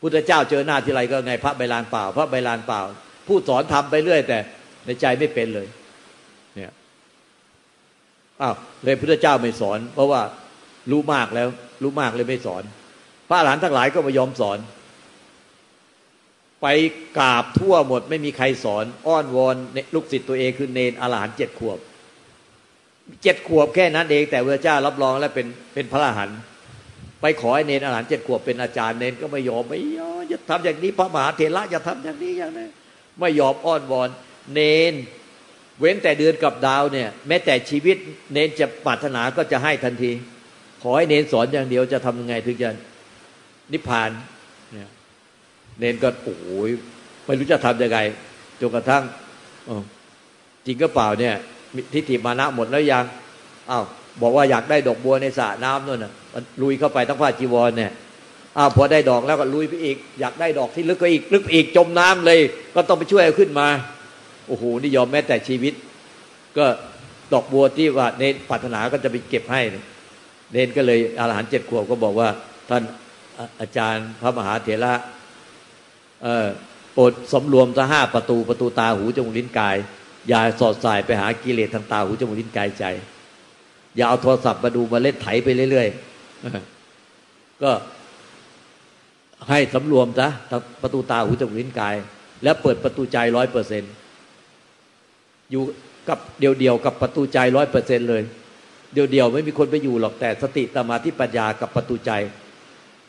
[0.01, 2.81] พุทธเจ้าเจอหน้าทีไรก็ไงพระใบลานเปล่า พระใบลานเปล่า
[3.27, 4.39] ผู้สอนทำไปเรื่อย แต่
[4.85, 5.67] ในใจไม่เป็นเลย
[6.55, 6.71] เนี่ย
[8.41, 10.21] อ้าวเลยพุทธเจ้าไม่สอน เพราะว่า
[10.91, 11.47] รู้มากแล้ว
[11.83, 12.63] รู้มากเลยไม่สอน
[13.29, 14.59] พระหลานทั้งหลายก็ไม่ยอมสอน
[16.61, 16.67] ไป
[17.17, 19.55] กราบทั่วหมด ไม่มีใครสอน อ้อนวอน
[19.95, 21.77] ลูกศิษย์ตัวเองคือเนนอรหันเจ็ดขวบ
[23.23, 26.39] เจ็ดขวบแค่นั้นเอง แต่พระเจ้ารับรองแล้วเป็นเป็นพระอรหันต์
[27.21, 32.67] ไปขอให้เนนอรหันต์เจ็ดขวบเป็นอาจารย์เนนก็ไม่ยอมไม่ยอมจะทำอย่างนี้พระมหาเถระจะทำอย่างนี้อย่างนี้
[33.19, 34.09] ไม่ยอมอ้อนวอน
[34.53, 34.93] เนน
[35.79, 37.97] เว้นแต่เดือนกับดาวเนี่ย แม้แต่ชีวิต
[38.33, 40.11] เนนจะปรารถนาก็จะให้ทันที
[40.81, 42.69] ขอให้เนนสอนอย่างเดียวจะทำยังไงถึงจะ
[43.73, 44.09] นิพพาน
[45.79, 46.69] เนนก็โอ้ย
[47.25, 47.99] ไม่รู้จะทำยังไง
[48.61, 49.03] จนกระทั่ง
[50.65, 51.35] จริงก็เปล่าเนี่ย
[51.93, 53.05] ทิฏฐิมานะหมดแล้วยัง
[53.69, 53.83] อ้าว
[54.21, 56.11] บอกว่าอยากได้ดอกบัวในสระน้ำนั่นน่ะ
[56.61, 57.91] ลุยเข้าไปทั้งผ้าจีวรเนี่ย
[58.57, 62.39] อ้าวพอได้ดอกแล้วก็ลุยไปอีก อยากได้ดอกที่ลึกก็อีกลึกอีกจมน้ำเลย
[62.75, 63.67] ก็ต้องไปช่วยขึ้นมา
[64.47, 65.73] โอ้โหนี่ยอมแม้แต่ชีวิต
[66.57, 66.65] ก็
[67.33, 69.61] ดอกบัวที่ว่าเนปรารถนาก็จะไปเก็บให้
[70.51, 72.29] เนนก็เลยอาหารเจ็ดขวบก็บอกว่า
[72.69, 72.83] ท่าน
[73.61, 74.93] อาจารย์พระมหาเถระ
[76.93, 79.75] โปรดสมรวมทั้งห้าประตูประตูตาหูจมูกลิ้นกาย
[80.29, 82.85] อย่าสอดสายไปหากิเลสทางตาหูจมูกลิ้นกายใจ
[83.95, 87.71] อย่าเอาโทรศัพท์มาดูมาเล่นไถไปเรื่อยๆก็
[89.49, 90.27] ให้สำรวมซะ
[90.81, 91.95] ประตูตาหูจมูกลิ้นกาย
[92.43, 93.83] แล้วเปิดประตูใจร้อยเปอร์เซ็น
[95.51, 95.63] อยู่
[96.09, 98.21] กับเดียวๆกับประตูใจร้อยเปอร์เซ็นเลย
[98.93, 102.11] เดียวๆไม่มีคนไปอยู่หรอกแต่สติตมาที่ปัญญากับประตูใจ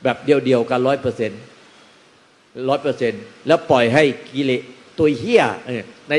[0.03, 1.41] แบบเดียวๆกันร้อยเปอร์เซ็นต์
[2.69, 4.03] ร้อยเปอร์เซ็นต์แล้วปล่อยให้
[4.35, 4.61] กิเลส
[4.99, 5.43] ตัวเฮี้ย
[6.09, 6.13] ใน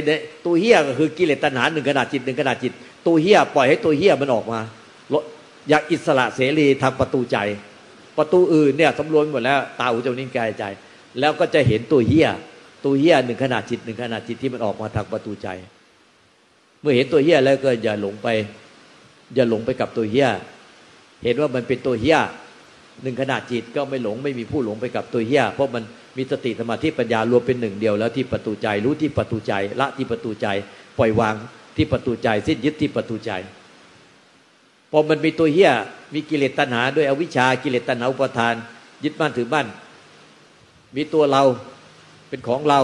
[0.46, 2.72] ตัวเฮี้ยก็คือกิเลสตัณหาหนึ่งขนาดจิตหนึ่งขนาดจิต
[3.08, 4.60] ตัวเฮี้ยปล่อยให้ตัวเฮี้ยมันออกมา
[5.70, 7.38] อยากอิสระเสรีทางประตูใจ
[8.18, 10.64] ประตูอื่นเนี่ยสำรวมหมดแล้วตาหูจมูกนิ้วกายใจ
[11.20, 12.28] แล้วก็จะเห็นตัวเฮี้ย
[12.86, 15.48] ตัวเฮี้ยหนึ่งขนาดจิตหนึ่งขนาดจิตที่มันออกมาทางประตูใจ
[16.82, 18.28] เมื่อเห็นตัวเฮี้ยแล้วก็อย่าหลงไป
[19.36, 20.30] อย่าหลงไปกับตัวเฮีย
[21.24, 22.20] เห็นว่ามันเป็นตัวเฮีย
[23.04, 25.84] หนึ่งขนาดจิตก็ไม่หลงไม่มีผู้หลงไปกับตัวเฮียเพราะมัน
[26.18, 30.48] มีสติสมาธิปัญญารวมเป็นหนึ่งเดียวแล้วที่ประตูใจรู้ที่ประตูใจละที่ประตูใจ
[30.98, 31.36] ปล่อยวาง
[31.78, 33.32] ที่ประตูใจสิ้นยึดที่ประตูใจ
[34.92, 35.72] พอมันมีตัวเฮีย
[36.14, 38.56] มีกิเลสตัณหาด้วยอวิชชากิเลสตัณหาอุปทาน
[39.04, 39.68] ยึดมั่นถือมั่น
[40.96, 41.44] มีตัวเรา
[42.30, 42.80] เป็นของเรา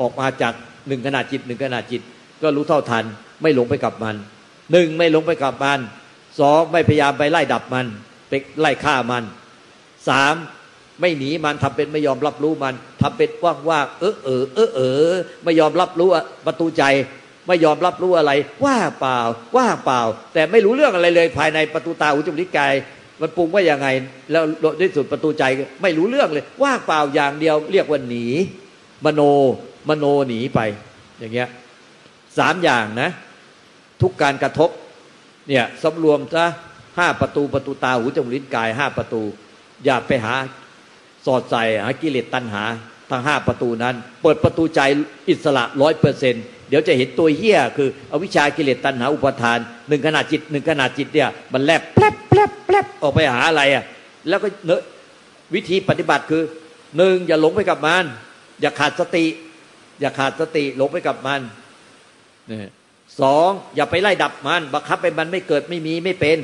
[0.00, 0.54] ออกมาจาก
[0.88, 2.02] หนึ่งขนาดจิตหนึ่งขนาดจิต
[2.42, 3.04] ก็รู้เท่าทัน
[3.42, 4.16] ไม่หลงไปกับมัน
[4.72, 5.80] หนึ่งไม่หลงไปกับมัน
[6.40, 7.86] สองไม่พยายามไปไล่ดับมัน
[8.28, 9.24] ไปไล่ฆ่ามัน
[10.08, 10.34] สาม
[11.00, 13.30] ไม่หนีมันทำเป็นไม่ยอมรับรู้มันทำเป็น
[13.68, 14.80] ว่างๆเออเออเออเอ
[15.10, 15.12] อ
[15.44, 16.08] ไม่ยอมรับรู้
[16.46, 16.84] ประตูใจ
[17.46, 18.32] ไม่ยอมรับรู้อะไร
[18.64, 19.18] ว่าเปล่า
[19.56, 20.00] ว่าเปล่า
[20.34, 22.72] แต่ไม่รู้เรื่องอะไรเลยภายในประตูตาหูจมูกลิ้นกาย
[23.20, 23.88] มันปรุงว่ายังไง
[24.30, 24.42] แล้ว
[24.80, 25.44] ด้วยสุดประตูใจ
[25.82, 28.26] ไม่รู้เรื่องเลย ว่าเปล่าอย่างเดียวเรียกว่าหนี
[29.04, 29.20] มโน
[29.88, 30.60] มโนหนีไป
[31.18, 31.48] อย่างเงี้ย
[32.38, 33.10] สามอย่างนะ
[34.02, 34.70] ทุกการกระทบ
[35.48, 36.46] เนี่ยสำรวมซะ
[36.98, 39.22] ห้าประตูประตูตาหูจมูกลิ้นกายห้าประตู
[39.84, 40.34] อย่าไปหา
[41.26, 42.64] สอดใส่หากิเลสตัณหา
[43.10, 44.80] ทั้งห้าประตูนั้น เปิดประตูใจ
[45.28, 46.34] อิสระร้อยเปอร์เซ็น
[46.68, 53.84] เดี๋ยวจะเห็นตัวเหี้ยคืออวิชากิเลสตัณหาอุปทานหนึ่งขนาดจิตหนึ่งขนาดจิตเนี่ยมันแลบแปลบแปลบแปลบออกไปหาอะไรอะ
[54.28, 54.70] แล้วก็เน
[55.54, 56.42] วิธีปฏิบัติคือ
[56.96, 58.04] หนึ่งอย่าหลงไปกับมัน
[58.60, 59.24] อย่าขาดสติ
[60.00, 61.40] อย่าขาดสติหลงไปกับมัน
[62.50, 62.58] นี่
[63.20, 66.38] สองอย่าไปไล่ดับมัน บังคับไปมันไม่เกิดไม่มีไม่เป็น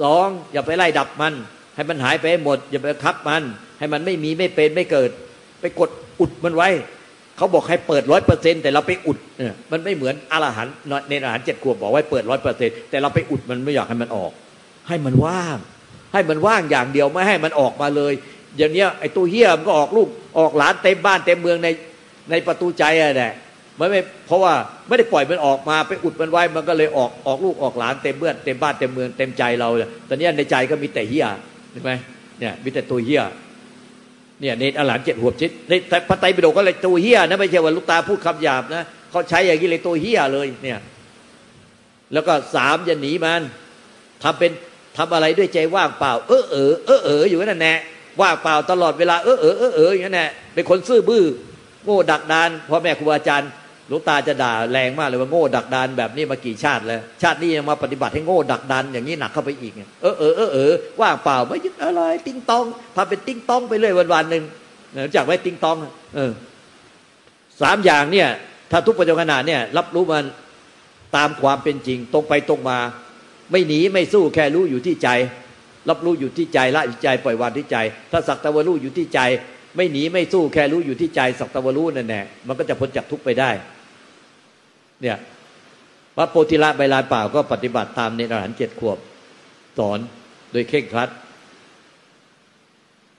[0.00, 1.34] สองอย่าไปไล่ดับมัน
[1.74, 3.42] ให้มันหายไปหมด อย่าไปบังคับมัน
[3.78, 5.10] ให้มันไม่มีไม่เป็นไม่เกิด
[5.60, 6.68] ไปกดอุดมันไว้
[7.36, 10.66] เขาบอกให้เปิดร้อยเปอร์เซ็นแต่เราไปอุดเนี่ยมันไม่เหมือนอรหัน
[11.08, 14.32] ในอาหารเจ็ดขวบบอกไว้เปิดร้อยเปอร์เซ็นแต่เราไปอุดมันไม่อยากให้มันออก
[14.88, 15.58] ให้มันว่าง
[16.12, 18.12] ให้มันว่างอย่างเดียวไม่ให้มันออกมาเลย
[18.58, 21.68] อย่างเนี้ยไอ้ตัวเฮี้ยมันก็ออกลูกออกหลานเต็มบ้านเต็มเมืองใน
[22.30, 23.32] ในประตูใจอะแหละ
[23.80, 24.54] มันไม่เพราะว่า
[24.88, 31.26] ไม่ได้ปล่อยมันออกมาไปอุดมันไว้มันก็เลยออกออกลูกออกหลานเต็มเบื้อนเต็มบ้านเต็มเมืองเต็มใจเราเลยตอนนี้ในใจก็มีแต่เฮีย
[31.72, 31.90] ใช่ไหม
[32.40, 33.22] เนี่ยมีแต่ตัวเฮีย
[34.40, 35.72] เนี่ยในอลานเจ็ดหัวชิดใน
[36.08, 40.78] พระไตรปิฎกก็เลยตัวเฮียนะไม่ใช่ว่าลูกตาพูดคำหยาบนะเขาใช้อย่างนี้เลยตัวเฮียเลยเนี่ย
[42.12, 43.42] แล้วก็สามอย่าหนีมัน
[44.22, 44.50] ทำเป็น
[44.96, 47.78] ทำอะไรด้วยใจว่างเปล่า เออเออเออเอออยู่นั่นแหละ
[48.20, 51.24] ว่างเปล่าตลอดเวลาเออเออเออเอออย่างนั้นแหละเป็นคนซื่อบื้อ
[51.84, 53.50] โง่ดักดานพ่อแม่ครูอาจารย์
[53.88, 59.72] หลวงตาจะด่าแรงมากเลยว่าโง่ดักดานแบบนี้มากี่ชาติแล้ว ชาตินี้ยังมาปฏิบัติให้โง่ดักดานอย่างนี้หนักเข้าไปอีก
[60.02, 62.64] เออเออเออเออว่างเปล่าไม่ยึดอะไร ติ้งตอง
[62.96, 64.44] ทำเป็นติ้งตองไปเรื่อยวันวันหนึ่ง
[65.14, 65.76] จากไว้ติ้งตอง
[66.16, 66.30] เออ
[67.60, 68.28] สามอย่างเนี่ย
[68.70, 70.24] ถ้าทุกปัจจุบันเนี่ย รับรู้มัน
[71.16, 72.78] ตามความเป็นจริง ตรงไปตรงมา
[73.50, 75.08] ไม่หนีไม่สู้แค่รู้อยู่ที่ใจ
[75.88, 77.76] รับรู้อยู่ที่ใจละอยู่ใจปล่อยวางที่ใจ
[78.12, 79.20] ถ้าสักแต่ว่ารู้อยู่ที่ใจ
[79.76, 83.50] ไม่หนีไม่สู้แค่รู้อยู่ที่ใจสักแต่ว่ารู้นั่นแหละมันก็จะพ้นจากทุกข์ไปได้
[85.02, 85.16] เนี่ย
[86.16, 88.98] พระโพธิละใบลานเปล่าก็ปฏิบัติตามในอรหันเจ็ดขวบ
[89.78, 89.98] สอน
[90.52, 91.08] โดยเข่งครัด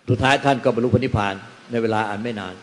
[0.10, 1.34] สุดท้ายท่านก็บรรลุพระนิพพาน
[1.72, 2.56] ในเวลาอันไม่นาน